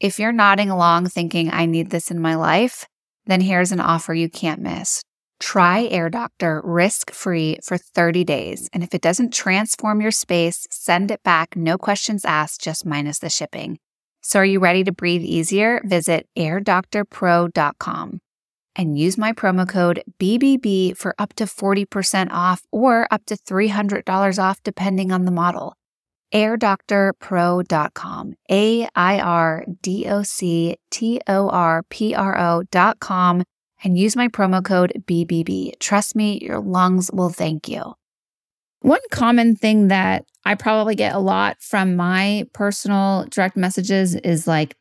[0.00, 2.84] If you're nodding along thinking, I need this in my life,
[3.26, 5.02] then here's an offer you can't miss.
[5.40, 8.70] Try Air Doctor risk free for 30 days.
[8.72, 13.18] And if it doesn't transform your space, send it back, no questions asked, just minus
[13.18, 13.78] the shipping.
[14.22, 15.82] So are you ready to breathe easier?
[15.84, 18.20] Visit airdoctorpro.com
[18.76, 24.42] and use my promo code BBB for up to 40% off or up to $300
[24.42, 25.76] off depending on the model
[26.34, 28.34] airdoctorpro.com.
[28.50, 33.44] A I R D O C T O R P R O.com
[33.82, 35.78] and use my promo code BBB.
[35.78, 37.94] Trust me, your lungs will thank you.
[38.80, 44.46] One common thing that I probably get a lot from my personal direct messages is
[44.46, 44.76] like,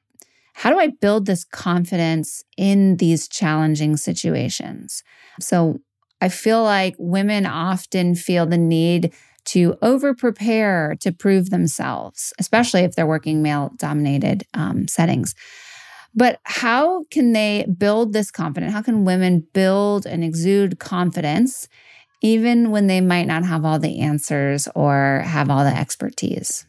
[0.55, 5.03] how do I build this confidence in these challenging situations?
[5.39, 5.79] So
[6.21, 9.13] I feel like women often feel the need
[9.45, 15.35] to over prepare to prove themselves, especially if they're working male dominated um, settings.
[16.15, 18.73] But how can they build this confidence?
[18.73, 21.67] How can women build and exude confidence
[22.21, 26.65] even when they might not have all the answers or have all the expertise?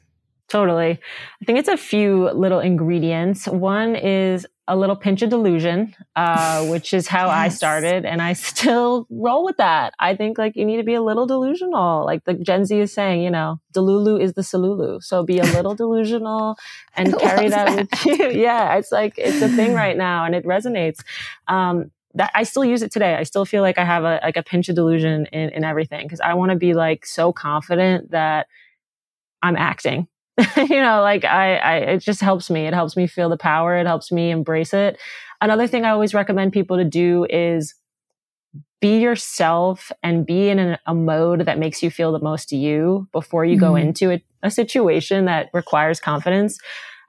[0.48, 1.00] Totally.
[1.40, 3.46] I think it's a few little ingredients.
[3.46, 7.34] One is a little pinch of delusion, uh, which is how yes.
[7.34, 9.94] I started, and I still roll with that.
[9.98, 12.92] I think like you need to be a little delusional, like the Gen Z is
[12.92, 15.02] saying, you know, delulu is the salulu.
[15.02, 16.56] So be a little delusional
[16.96, 18.30] and carry that, that, with you.
[18.40, 21.00] yeah, it's like it's a thing right now, and it resonates.
[21.48, 23.16] Um, that I still use it today.
[23.16, 26.06] I still feel like I have a like a pinch of delusion in, in everything
[26.06, 28.46] because I want to be like so confident that
[29.42, 30.06] I'm acting
[30.56, 32.66] you know, like I, I, it just helps me.
[32.66, 33.76] It helps me feel the power.
[33.76, 34.98] It helps me embrace it.
[35.40, 37.74] Another thing I always recommend people to do is
[38.80, 43.08] be yourself and be in a, a mode that makes you feel the most you
[43.12, 43.60] before you mm-hmm.
[43.60, 46.58] go into a, a situation that requires confidence.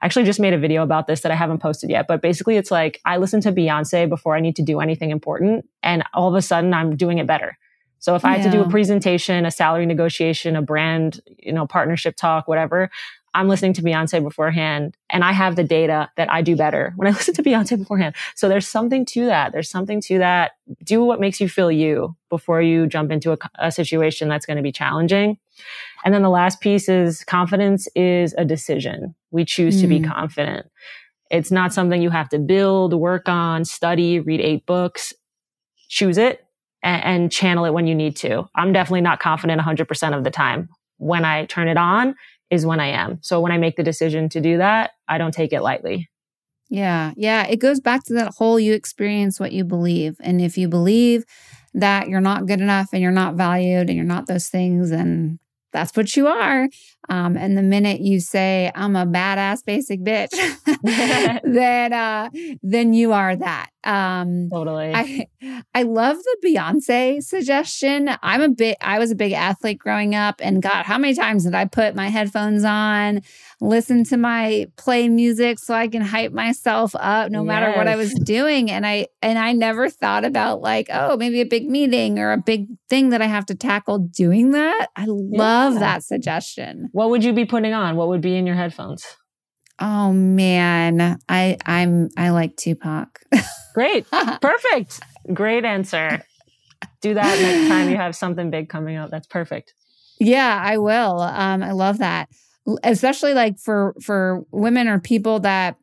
[0.00, 2.56] I actually just made a video about this that I haven't posted yet, but basically
[2.56, 6.28] it's like I listen to Beyonce before I need to do anything important and all
[6.28, 7.58] of a sudden I'm doing it better.
[7.98, 8.42] So if I yeah.
[8.42, 12.90] had to do a presentation, a salary negotiation, a brand, you know, partnership talk, whatever,
[13.36, 17.06] I'm listening to Beyonce beforehand and I have the data that I do better when
[17.06, 18.14] I listen to Beyonce beforehand.
[18.34, 19.52] So there's something to that.
[19.52, 20.52] There's something to that.
[20.82, 24.56] Do what makes you feel you before you jump into a, a situation that's going
[24.56, 25.38] to be challenging.
[26.04, 29.14] And then the last piece is confidence is a decision.
[29.30, 29.80] We choose mm.
[29.82, 30.10] to be mm.
[30.10, 30.70] confident.
[31.30, 35.12] It's not something you have to build, work on, study, read eight books.
[35.88, 36.45] Choose it
[36.86, 38.48] and, channel it when you need to.
[38.54, 40.68] I'm definitely not confident 100% of the time.
[40.98, 42.14] When I turn it on,
[42.50, 43.18] is when I am.
[43.22, 46.08] So when I make the decision to do that, I don't take it lightly.
[46.68, 47.12] Yeah.
[47.16, 47.46] Yeah.
[47.46, 50.16] It goes back to that whole you experience what you believe.
[50.20, 51.24] And if you believe
[51.74, 55.38] that you're not good enough and you're not valued and you're not those things, and
[55.72, 56.68] that's what you are.
[57.08, 60.30] Um, and the minute you say, I'm a badass basic bitch,
[61.44, 62.30] then uh,
[62.62, 63.70] then you are that.
[63.84, 64.92] Um, totally.
[64.92, 65.28] I
[65.74, 68.10] I love the Beyonce suggestion.
[68.22, 71.44] I'm a bit I was a big athlete growing up, and God, how many times
[71.44, 73.22] did I put my headphones on,
[73.60, 77.46] listen to my play music so I can hype myself up no yes.
[77.46, 78.70] matter what I was doing?
[78.70, 82.38] And I and I never thought about like, oh, maybe a big meeting or a
[82.38, 84.88] big thing that I have to tackle doing that.
[84.96, 85.80] I love yeah.
[85.80, 86.90] that suggestion.
[86.96, 87.96] What would you be putting on?
[87.96, 89.04] What would be in your headphones?
[89.78, 93.20] Oh man, I I'm I like Tupac.
[93.74, 94.10] Great.
[94.40, 95.00] Perfect.
[95.30, 96.22] Great answer.
[97.02, 99.10] Do that next time you have something big coming up.
[99.10, 99.74] That's perfect.
[100.18, 101.20] Yeah, I will.
[101.20, 102.30] Um, I love that.
[102.82, 105.76] especially like for for women or people that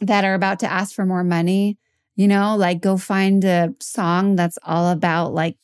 [0.00, 1.76] that are about to ask for more money,
[2.16, 5.58] you know, like go find a song that's all about like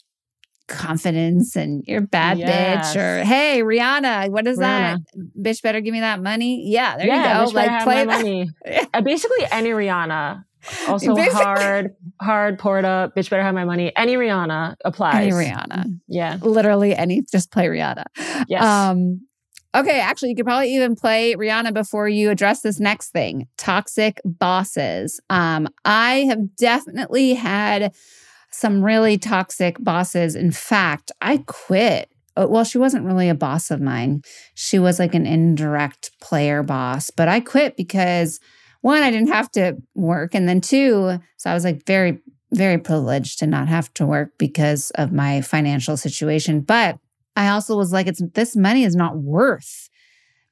[0.66, 2.94] confidence and you're bad Yes.
[2.94, 4.98] bitch or hey Rihanna, what is that?
[5.38, 6.68] Bitch better give me that money.
[6.70, 7.52] Yeah, there yeah, you go.
[7.52, 8.50] Like play money.
[8.94, 10.44] Uh, basically, any Rihanna.
[10.88, 13.14] Also Basically- hard, hard, poured up.
[13.14, 13.92] Bitch better have my money.
[13.96, 15.16] Any Rihanna applies.
[15.16, 16.00] Any Rihanna.
[16.08, 16.38] Yeah.
[16.40, 18.04] Literally any just play Rihanna.
[18.48, 18.62] Yes.
[18.62, 19.26] Um,
[19.74, 24.20] okay, actually, you could probably even play Rihanna before you address this next thing toxic
[24.24, 25.20] bosses.
[25.28, 27.92] Um, I have definitely had
[28.54, 30.34] some really toxic bosses.
[30.34, 32.08] In fact, I quit.
[32.36, 34.22] Uh, Well, she wasn't really a boss of mine.
[34.54, 38.40] She was like an indirect player boss, but I quit because
[38.80, 40.34] one, I didn't have to work.
[40.34, 42.20] And then two, so I was like very,
[42.52, 46.60] very privileged to not have to work because of my financial situation.
[46.60, 46.98] But
[47.36, 49.88] I also was like, it's this money is not worth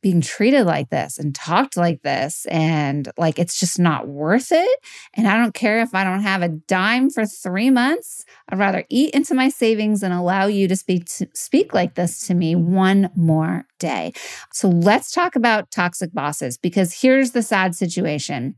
[0.02, 2.44] being treated like this and talked like this.
[2.46, 4.78] And like, it's just not worth it.
[5.14, 8.24] And I don't care if I don't have a dime for three months.
[8.48, 12.26] I'd rather eat into my savings and allow you to speak to, speak like this
[12.26, 14.12] to me one more day.
[14.52, 18.56] So let's talk about toxic bosses because here's the sad situation.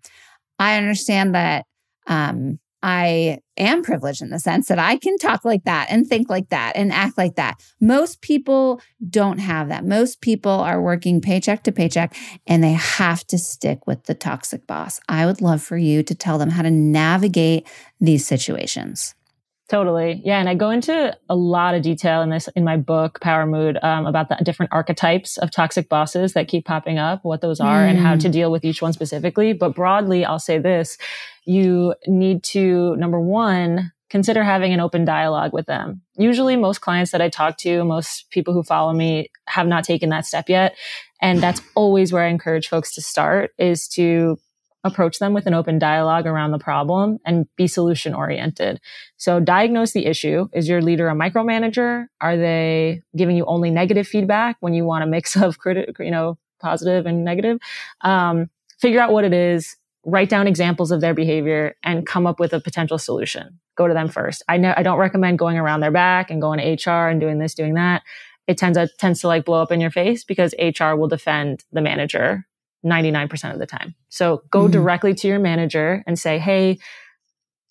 [0.59, 1.67] I understand that
[2.07, 6.29] um, I am privileged in the sense that I can talk like that and think
[6.29, 7.59] like that and act like that.
[7.81, 8.79] Most people
[9.09, 9.87] don't have that.
[9.87, 12.15] Most people are working paycheck to paycheck
[12.47, 15.01] and they have to stick with the toxic boss.
[15.09, 17.67] I would love for you to tell them how to navigate
[18.01, 19.15] these situations.
[19.71, 20.21] Totally.
[20.25, 20.41] Yeah.
[20.41, 23.79] And I go into a lot of detail in this, in my book, Power Mood,
[23.83, 27.83] um, about the different archetypes of toxic bosses that keep popping up, what those are
[27.83, 28.21] and how Mm.
[28.21, 29.55] to deal with each one specifically.
[29.55, 30.99] But broadly, I'll say this,
[31.47, 36.03] you need to, number one, consider having an open dialogue with them.
[36.19, 40.11] Usually most clients that I talk to, most people who follow me have not taken
[40.11, 40.77] that step yet.
[41.23, 44.39] And that's always where I encourage folks to start is to
[44.85, 48.81] approach them with an open dialogue around the problem and be solution oriented.
[49.17, 50.49] So diagnose the issue.
[50.53, 52.07] Is your leader a micromanager?
[52.21, 56.11] Are they giving you only negative feedback when you want a mix of critic, you
[56.11, 57.59] know, positive and negative?
[58.03, 62.39] Um, figure out what it is, write down examples of their behavior and come up
[62.39, 63.59] with a potential solution.
[63.77, 64.43] Go to them first.
[64.49, 67.39] I know I don't recommend going around their back and going to HR and doing
[67.39, 68.03] this, doing that.
[68.47, 71.65] It tends to tends to like blow up in your face because HR will defend
[71.73, 72.47] the manager
[72.85, 73.95] 99% of the time.
[74.09, 74.73] So go Mhm.
[74.73, 76.79] directly to your manager and say, Hey,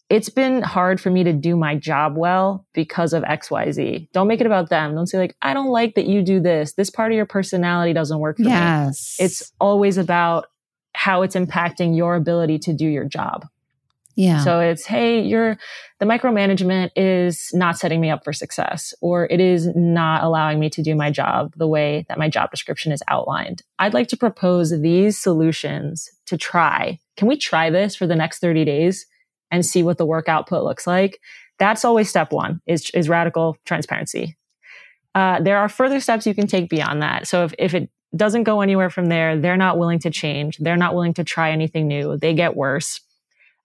[0.09, 4.09] it's been hard for me to do my job well because of XYZ.
[4.13, 4.93] Don't make it about them.
[4.93, 6.73] Don't say like, I don't like that you do this.
[6.73, 8.49] This part of your personality doesn't work for me.
[8.49, 9.15] Yes.
[9.19, 10.47] It's always about
[10.95, 13.47] how it's impacting your ability to do your job.
[14.15, 14.43] Yeah.
[14.43, 15.57] So it's, hey, you're
[15.99, 20.69] the micromanagement is not setting me up for success, or it is not allowing me
[20.71, 23.63] to do my job the way that my job description is outlined.
[23.79, 26.99] I'd like to propose these solutions to try.
[27.17, 29.05] Can we try this for the next 30 days
[29.49, 31.19] and see what the work output looks like?
[31.59, 34.35] That's always step one is, is radical transparency.
[35.15, 37.27] Uh, there are further steps you can take beyond that.
[37.27, 40.57] So if, if it doesn't go anywhere from there, they're not willing to change.
[40.57, 42.17] They're not willing to try anything new.
[42.17, 42.99] They get worse.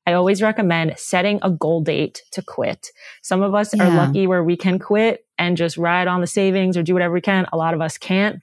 [0.09, 2.89] I always recommend setting a goal date to quit.
[3.21, 6.79] Some of us are lucky where we can quit and just ride on the savings
[6.79, 7.45] or do whatever we can.
[7.53, 8.41] A lot of us can't.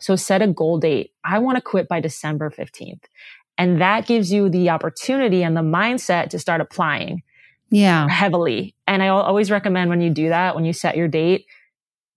[0.00, 1.14] So set a goal date.
[1.24, 3.04] I want to quit by December 15th.
[3.56, 7.22] And that gives you the opportunity and the mindset to start applying
[7.70, 8.06] yeah.
[8.06, 8.74] heavily.
[8.86, 11.46] And I always recommend when you do that, when you set your date,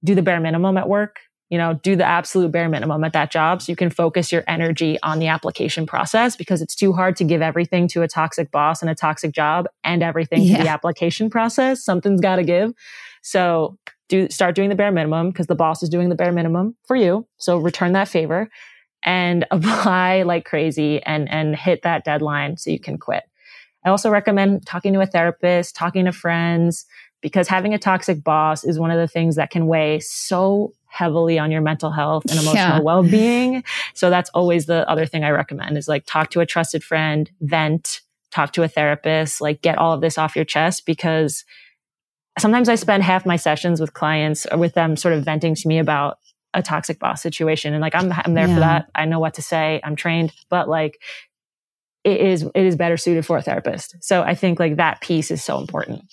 [0.04, 1.22] do the bare minimum at work.
[1.52, 4.44] You know, do the absolute bare minimum at that job so you can focus your
[4.48, 8.50] energy on the application process because it's too hard to give everything to a toxic
[8.50, 11.84] boss and a toxic job and everything to the application process.
[11.84, 12.74] Something's got to give.
[13.22, 13.78] So
[14.10, 16.96] do start doing the bare minimum because the boss is doing the bare minimum for
[16.96, 17.28] you.
[17.38, 18.50] So return that favor
[19.04, 23.24] and apply like crazy and and hit that deadline so you can quit.
[23.86, 26.86] I also recommend talking to a therapist, talking to friends,
[27.22, 31.40] because having a toxic boss is one of the things that can weigh so heavily
[31.40, 32.80] on your mental health and emotional Yeah.
[32.80, 33.64] well-being.
[33.94, 37.32] So that's always the other thing I recommend is like talk to a trusted friend,
[37.40, 41.46] vent, talk to a therapist, like get all of this off your chest because
[42.38, 45.68] sometimes I spend half my sessions with clients or with them sort of venting to
[45.68, 46.18] me about
[46.54, 48.54] a toxic boss situation and like I'm I'm there Yeah.
[48.56, 48.90] for that.
[48.94, 49.80] I know what to say.
[49.86, 51.02] I'm trained, but like
[52.04, 53.96] it is it is better suited for a therapist.
[54.02, 56.04] So I think like that piece is so important.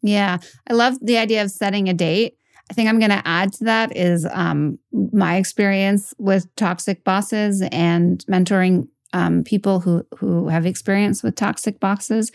[0.00, 0.38] Yeah.
[0.70, 2.36] I love the idea of setting a date.
[2.70, 7.62] I think I'm going to add to that is um, my experience with toxic bosses
[7.72, 12.30] and mentoring um, people who who have experience with toxic bosses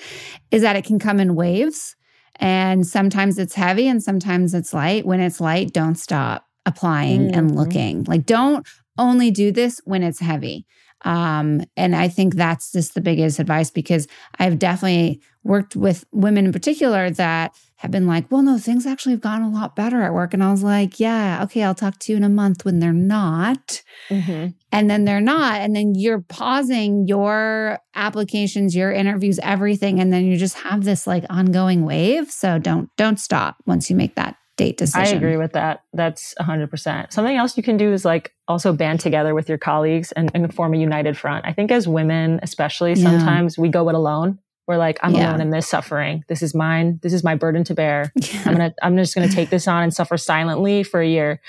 [0.49, 1.95] is that it can come in waves,
[2.38, 5.05] and sometimes it's heavy and sometimes it's light.
[5.05, 7.55] When it's light, don't stop applying and Mhm.
[7.55, 8.03] looking.
[8.05, 8.65] Like don't
[8.97, 10.65] only do this when it's heavy.
[11.05, 14.07] Um, and I think that's just the biggest advice because
[14.39, 17.51] I've definitely worked with women in particular that
[17.84, 20.34] have been like, well, no, things actually have gotten a lot better at work.
[20.34, 22.93] And I was like, yeah, okay, I'll talk to you in a month when they're
[22.93, 23.84] not.
[24.09, 24.51] Mm-hmm.
[24.71, 25.59] And then they're not.
[25.59, 29.99] And then you're pausing your applications, your interviews, everything.
[29.99, 32.31] And then you just have this like ongoing wave.
[32.31, 35.15] So don't, don't stop once you make that date decision.
[35.15, 35.84] I agree with that.
[35.91, 37.11] That's 100%.
[37.11, 40.55] Something else you can do is like also band together with your colleagues and, and
[40.55, 41.45] form a united front.
[41.45, 43.03] I think as women, especially, yeah.
[43.03, 45.30] sometimes we go it alone we're like, I'm yeah.
[45.30, 46.24] alone in this suffering.
[46.28, 46.99] This is mine.
[47.01, 48.11] This is my burden to bear.
[48.24, 48.43] Yeah.
[48.45, 51.41] I'm gonna, I'm just gonna take this on and suffer silently for a year.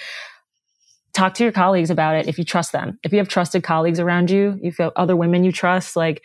[1.12, 2.98] Talk to your colleagues about it if you trust them.
[3.04, 6.22] If you have trusted colleagues around you, you have other women you trust, like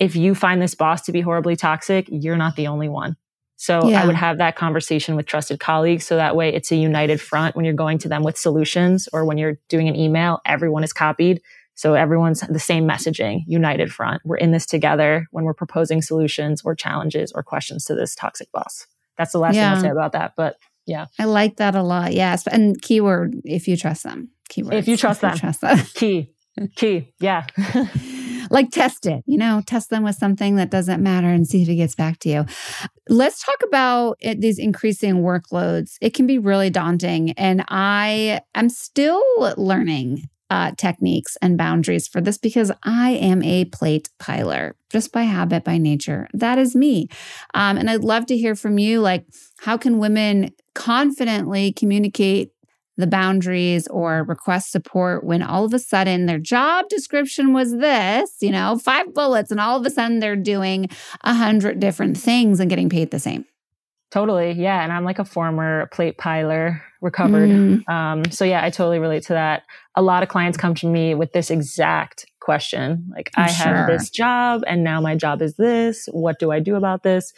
[0.00, 3.16] if you find this boss to be horribly toxic, you're not the only one.
[3.56, 4.02] So yeah.
[4.02, 6.04] I would have that conversation with trusted colleagues.
[6.04, 9.24] So that way it's a united front when you're going to them with solutions or
[9.24, 11.40] when you're doing an email, everyone is copied
[11.74, 14.22] so everyone's the same messaging, united front.
[14.24, 18.50] We're in this together when we're proposing solutions or challenges or questions to this toxic
[18.52, 18.86] boss.
[19.18, 19.70] That's the last yeah.
[19.70, 20.34] thing I'll say about that.
[20.36, 20.56] But
[20.86, 21.06] yeah.
[21.18, 22.12] I like that a lot.
[22.12, 22.46] Yes.
[22.46, 24.30] And keyword, if you trust them.
[24.48, 24.74] Keyword.
[24.74, 25.32] If you trust if them.
[25.34, 25.78] You trust them.
[25.94, 26.30] Key.
[26.76, 27.12] Key.
[27.20, 27.46] Yeah.
[28.50, 31.68] like test it, you know, test them with something that doesn't matter and see if
[31.68, 32.46] it gets back to you.
[33.08, 35.96] Let's talk about it, these increasing workloads.
[36.00, 37.32] It can be really daunting.
[37.32, 39.22] And I am still
[39.56, 45.24] learning uh, techniques and boundaries for this because I am a plate piler just by
[45.24, 46.28] habit, by nature.
[46.32, 47.08] That is me.
[47.54, 49.00] Um, and I'd love to hear from you.
[49.00, 49.26] Like,
[49.58, 52.52] how can women confidently communicate
[52.96, 58.30] the boundaries or request support when all of a sudden their job description was this,
[58.40, 60.88] you know, five bullets, and all of a sudden they're doing
[61.22, 63.44] a hundred different things and getting paid the same?
[64.12, 64.52] Totally.
[64.52, 64.84] Yeah.
[64.84, 67.50] And I'm like a former plate piler, recovered.
[67.50, 67.88] Mm.
[67.88, 69.62] Um, so yeah, I totally relate to that.
[69.94, 73.08] A lot of clients come to me with this exact question.
[73.14, 73.74] Like, I'm i sure.
[73.74, 76.08] have this job and now my job is this.
[76.10, 77.32] What do I do about this?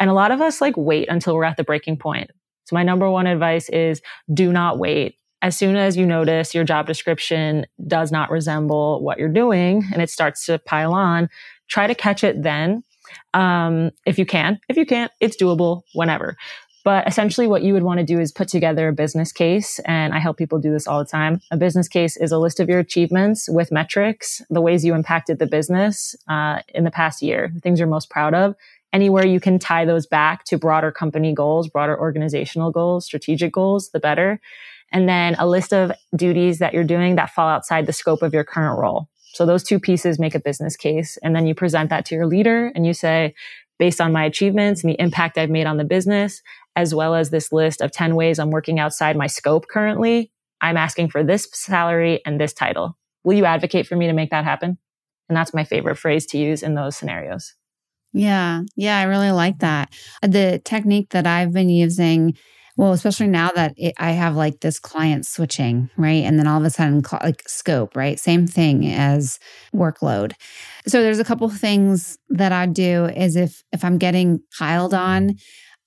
[0.00, 2.30] And a lot of us like wait until we're at the breaking point.
[2.64, 4.00] So my number one advice is
[4.32, 5.16] do not wait.
[5.42, 10.02] As soon as you notice your job description does not resemble what you're doing and
[10.02, 11.28] it starts to pile on,
[11.68, 12.82] try to catch it then
[13.34, 14.60] um, if you can.
[14.68, 16.36] If you can't, it's doable whenever.
[16.82, 19.78] But essentially, what you would want to do is put together a business case.
[19.80, 21.40] And I help people do this all the time.
[21.50, 25.38] A business case is a list of your achievements with metrics, the ways you impacted
[25.38, 28.54] the business uh, in the past year, the things you're most proud of.
[28.92, 33.90] Anywhere you can tie those back to broader company goals, broader organizational goals, strategic goals,
[33.90, 34.40] the better.
[34.90, 38.34] And then a list of duties that you're doing that fall outside the scope of
[38.34, 39.08] your current role.
[39.32, 41.16] So those two pieces make a business case.
[41.22, 43.34] And then you present that to your leader and you say,
[43.78, 46.42] based on my achievements and the impact I've made on the business,
[46.80, 50.76] as well as this list of 10 ways I'm working outside my scope currently, I'm
[50.76, 52.96] asking for this salary and this title.
[53.22, 54.78] Will you advocate for me to make that happen?
[55.28, 57.54] And that's my favorite phrase to use in those scenarios.
[58.12, 58.62] Yeah.
[58.76, 58.98] Yeah.
[58.98, 59.92] I really like that.
[60.22, 62.34] Uh, the technique that I've been using
[62.76, 66.24] well, especially now that it, I have like this client switching, right?
[66.24, 68.18] And then all of a sudden, like scope, right?
[68.18, 69.38] Same thing as
[69.74, 70.32] workload.
[70.86, 75.36] So there's a couple things that I do is if if I'm getting piled on,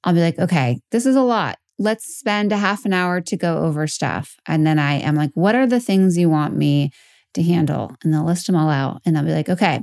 [0.04, 1.58] I'll be like, okay, this is a lot.
[1.80, 4.36] Let's spend a half an hour to go over stuff.
[4.48, 6.92] And then I am like, what are the things you want me
[7.34, 7.96] to handle?
[8.04, 9.02] And they'll list them all out.
[9.06, 9.82] And I'll be like, okay,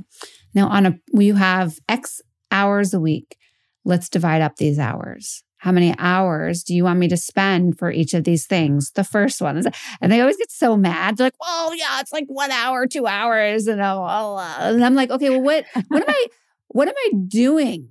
[0.53, 3.37] now on a, you have X hours a week.
[3.83, 7.91] Let's divide up these hours how many hours do you want me to spend for
[7.91, 8.89] each of these things?
[8.93, 9.61] The first one.
[10.01, 11.17] And they always get so mad.
[11.17, 13.67] They're like, well, yeah, it's like one hour, two hours.
[13.67, 16.25] And, uh, and I'm like, okay, well, what, what am I,
[16.69, 17.89] what am I doing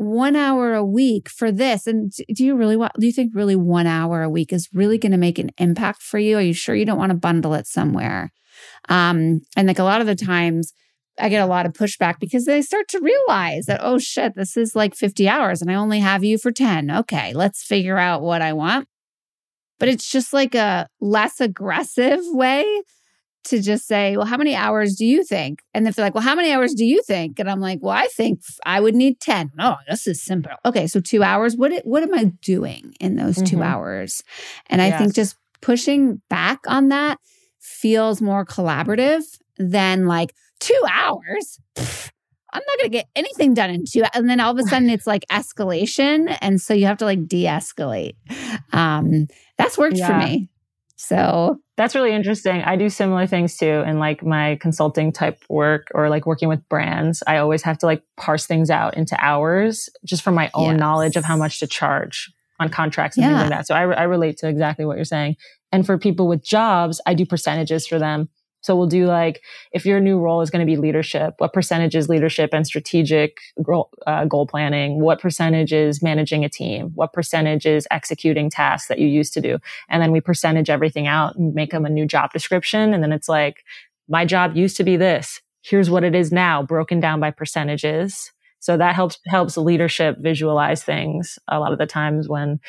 [0.00, 1.86] one hour a week for this?
[1.86, 4.96] And do you really want, do you think really one hour a week is really
[4.96, 6.38] going to make an impact for you?
[6.38, 8.32] Are you sure you don't want to bundle it somewhere?
[8.88, 10.72] Um, and like a lot of the times,
[11.18, 14.56] I get a lot of pushback because they start to realize that, oh shit, this
[14.56, 16.90] is like 50 hours and I only have you for 10.
[16.90, 18.88] Okay, let's figure out what I want.
[19.78, 22.64] But it's just like a less aggressive way
[23.44, 25.62] to just say, well, how many hours do you think?
[25.72, 27.38] And if they're like, well, how many hours do you think?
[27.38, 29.52] And I'm like, well, I think I would need 10.
[29.58, 30.52] Oh, this is simple.
[30.64, 31.56] Okay, so two hours.
[31.56, 33.44] What, what am I doing in those mm-hmm.
[33.44, 34.22] two hours?
[34.66, 34.94] And yes.
[34.94, 37.18] I think just pushing back on that
[37.58, 39.22] feels more collaborative
[39.58, 41.58] than like, two hours.
[42.52, 44.04] I'm not going to get anything done in two.
[44.14, 46.36] And then all of a sudden it's like escalation.
[46.40, 48.14] And so you have to like de escalate.
[48.72, 49.26] Um,
[49.56, 50.06] that's worked yeah.
[50.06, 50.48] for me.
[51.02, 52.60] So that's really interesting.
[52.60, 56.68] I do similar things too in like my consulting type work or like working with
[56.68, 57.22] brands.
[57.26, 60.78] I always have to like parse things out into hours just for my own yes.
[60.78, 62.30] knowledge of how much to charge
[62.60, 63.30] on contracts and yeah.
[63.30, 63.66] things like that.
[63.66, 65.36] So I, I relate to exactly what you're saying.
[65.72, 68.28] And for people with jobs, I do percentages for them
[68.62, 69.42] So we'll do like,
[69.72, 73.38] if your new role is going to be leadership, what percentage is leadership and strategic
[73.62, 75.00] goal, uh, goal planning?
[75.00, 76.90] What percentage is managing a team?
[76.94, 79.58] What percentage is executing tasks that you used to do?
[79.88, 82.92] And then we percentage everything out and make them a new job description.
[82.92, 83.64] And then it's like,
[84.08, 85.40] my job used to be this.
[85.62, 88.32] Here's what it is now, broken down by percentages.
[88.58, 92.60] So that helps helps leadership visualize things a lot of the times when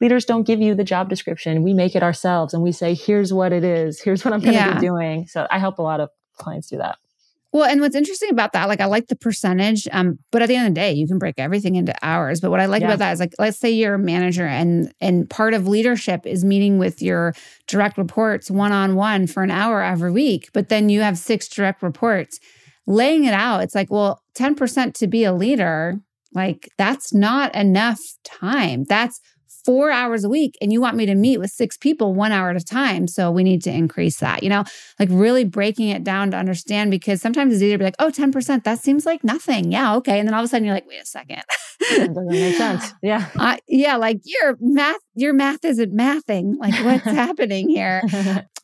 [0.00, 1.62] leaders don't give you the job description.
[1.62, 4.00] We make it ourselves and we say, here's what it is.
[4.00, 4.74] Here's what I'm going to yeah.
[4.74, 5.26] be doing.
[5.26, 6.98] So I help a lot of clients do that.
[7.52, 10.54] Well, and what's interesting about that, like I like the percentage, um, but at the
[10.54, 12.40] end of the day, you can break everything into hours.
[12.40, 12.88] But what I like yeah.
[12.88, 16.44] about that is like, let's say you're a manager and and part of leadership is
[16.44, 17.34] meeting with your
[17.66, 21.48] direct reports one on one for an hour every week, but then you have six
[21.48, 22.38] direct reports.
[22.86, 26.00] Laying it out, it's like, well, 10% to be a leader,
[26.32, 28.84] like that's not enough time.
[28.84, 29.20] That's
[29.64, 32.50] four hours a week and you want me to meet with six people one hour
[32.50, 33.06] at a time.
[33.06, 34.64] So we need to increase that, you know,
[34.98, 38.10] like really breaking it down to understand because sometimes it's easier to be like, oh,
[38.10, 39.72] 10%, that seems like nothing.
[39.72, 39.94] Yeah.
[39.96, 40.18] Okay.
[40.18, 41.42] And then all of a sudden you're like, wait a second.
[41.80, 42.92] that doesn't make sense.
[43.02, 43.28] Yeah.
[43.36, 43.96] Uh, yeah.
[43.96, 46.56] Like your math, your math isn't mathing.
[46.58, 48.02] Like what's happening here?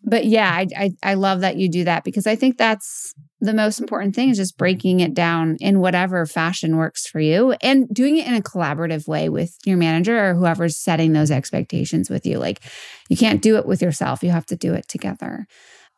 [0.02, 3.52] But yeah, I, I, I love that you do that because I think that's the
[3.52, 7.88] most important thing is just breaking it down in whatever fashion works for you and
[7.92, 12.24] doing it in a collaborative way with your manager or whoever's setting those expectations with
[12.24, 12.38] you.
[12.38, 12.60] Like
[13.08, 15.46] you can't do it with yourself, you have to do it together.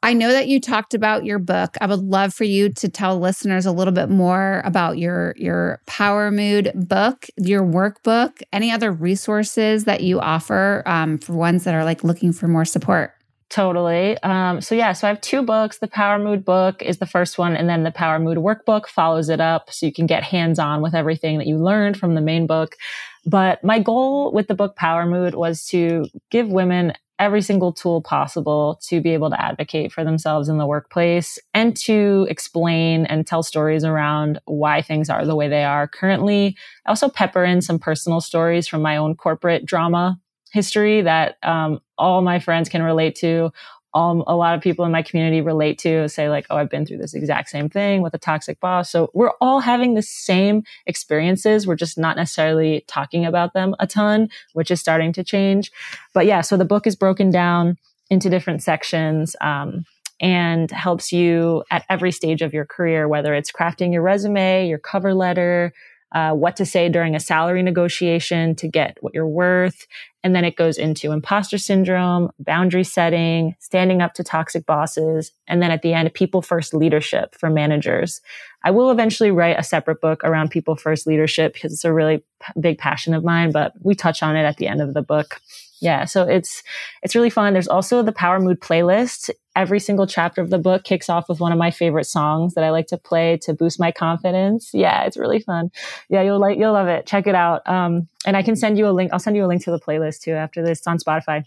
[0.02, 1.76] I know that you talked about your book.
[1.80, 5.80] I would love for you to tell listeners a little bit more about your your
[5.86, 11.74] Power Mood book, your workbook, any other resources that you offer um, for ones that
[11.74, 13.12] are like looking for more support.
[13.50, 14.18] Totally.
[14.22, 15.78] Um, so yeah, so I have two books.
[15.78, 19.30] The Power Mood book is the first one, and then the Power Mood workbook follows
[19.30, 22.20] it up, so you can get hands on with everything that you learned from the
[22.20, 22.76] main book.
[23.24, 28.02] But my goal with the book Power Mood was to give women every single tool
[28.02, 33.26] possible to be able to advocate for themselves in the workplace and to explain and
[33.26, 36.56] tell stories around why things are the way they are currently.
[36.86, 40.20] I also pepper in some personal stories from my own corporate drama
[40.52, 43.52] history that um, all my friends can relate to.
[43.94, 46.84] Um, a lot of people in my community relate to say like, oh, I've been
[46.84, 48.90] through this exact same thing with a toxic boss.
[48.90, 51.66] So we're all having the same experiences.
[51.66, 55.72] We're just not necessarily talking about them a ton, which is starting to change.
[56.12, 57.78] But yeah, so the book is broken down
[58.10, 59.34] into different sections.
[59.40, 59.84] Um,
[60.20, 64.78] and helps you at every stage of your career, whether it's crafting your resume, your
[64.78, 65.72] cover letter,
[66.12, 69.86] uh, what to say during a salary negotiation to get what you're worth.
[70.24, 75.32] And then it goes into imposter syndrome, boundary setting, standing up to toxic bosses.
[75.46, 78.20] And then at the end, people first leadership for managers.
[78.64, 82.18] I will eventually write a separate book around people first leadership because it's a really
[82.18, 85.02] p- big passion of mine, but we touch on it at the end of the
[85.02, 85.40] book
[85.80, 86.62] yeah so it's
[87.02, 90.84] it's really fun there's also the power mood playlist every single chapter of the book
[90.84, 93.80] kicks off with one of my favorite songs that i like to play to boost
[93.80, 94.70] my confidence.
[94.72, 95.70] Yeah it's really fun.
[96.08, 97.06] Yeah you'll like you'll love it.
[97.06, 97.68] Check it out.
[97.68, 99.80] Um, and i can send you a link i'll send you a link to the
[99.80, 101.44] playlist too after this on spotify.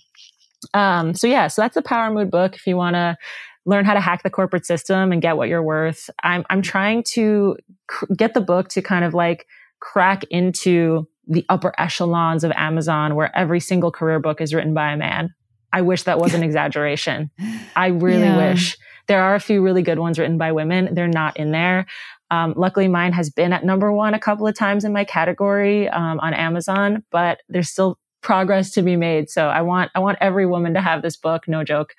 [0.73, 2.55] Um, so yeah so that's the power mood book.
[2.55, 3.17] If you want to
[3.65, 7.03] learn how to hack the corporate system and get what you're worth i'm i'm trying
[7.03, 7.55] to
[7.87, 9.45] cr- get the book to kind of like
[9.79, 14.91] crack into the upper echelons of Amazon where every single career book is written by
[14.91, 15.33] a man.
[15.73, 17.31] I wish that was an exaggeration.
[17.75, 18.51] I really yeah.
[18.51, 18.77] wish.
[19.07, 20.93] There are a few really good ones written by women.
[20.93, 21.85] They're not in there.
[22.29, 25.89] Um, luckily, mine has been at number one a couple of times in my category
[25.89, 29.29] um, on Amazon, but there's still progress to be made.
[29.29, 31.47] So I want I want every woman to have this book.
[31.47, 31.93] No joke.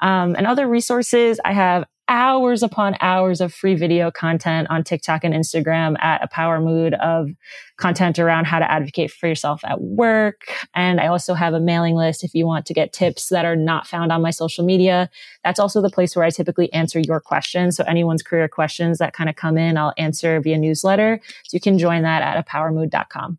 [0.00, 5.24] Um, and other resources, I have hours upon hours of free video content on TikTok
[5.24, 7.30] and Instagram at a power mood of
[7.78, 10.42] content around how to advocate for yourself at work.
[10.74, 13.56] And I also have a mailing list if you want to get tips that are
[13.56, 15.08] not found on my social media.
[15.42, 17.76] That's also the place where I typically answer your questions.
[17.76, 21.18] So anyone's career questions that kind of come in, I'll answer via newsletter.
[21.44, 23.38] So you can join that at apowermood.com.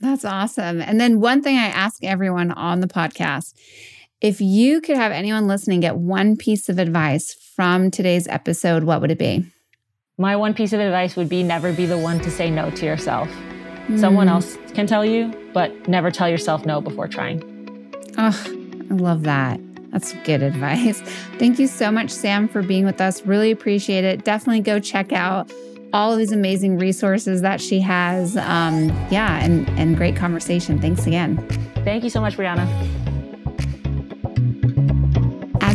[0.00, 0.80] That's awesome.
[0.80, 3.54] And then one thing I ask everyone on the podcast
[4.20, 9.00] if you could have anyone listening get one piece of advice from today's episode, what
[9.00, 9.44] would it be?
[10.16, 12.86] My one piece of advice would be never be the one to say no to
[12.86, 13.28] yourself.
[13.86, 14.00] Mm.
[14.00, 14.34] Someone hmm.
[14.34, 17.42] else can tell you, but never tell yourself no before trying.
[18.18, 18.44] Oh,
[18.90, 19.60] I love that.
[19.90, 21.00] That's good advice.
[21.38, 23.24] Thank you so much, Sam, for being with us.
[23.24, 24.24] Really appreciate it.
[24.24, 25.50] Definitely go check out
[25.92, 28.36] all of these amazing resources that she has.
[28.36, 30.80] Um, yeah, and, and great conversation.
[30.80, 31.36] Thanks again.
[31.84, 32.66] Thank you so much, Brianna.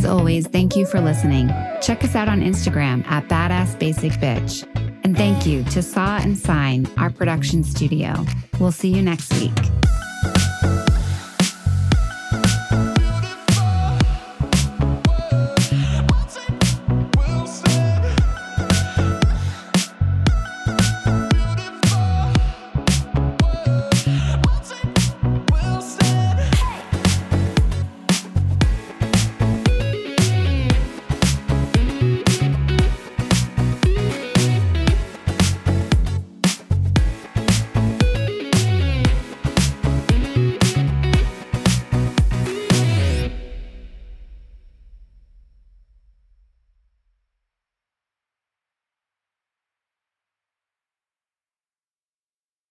[0.03, 1.47] As always, thank you for listening.
[1.81, 4.67] Check us out on Instagram at Badass Basic Bitch.
[5.05, 8.25] And thank you to Saw and Sign, our production studio.
[8.59, 9.82] We'll see you next week.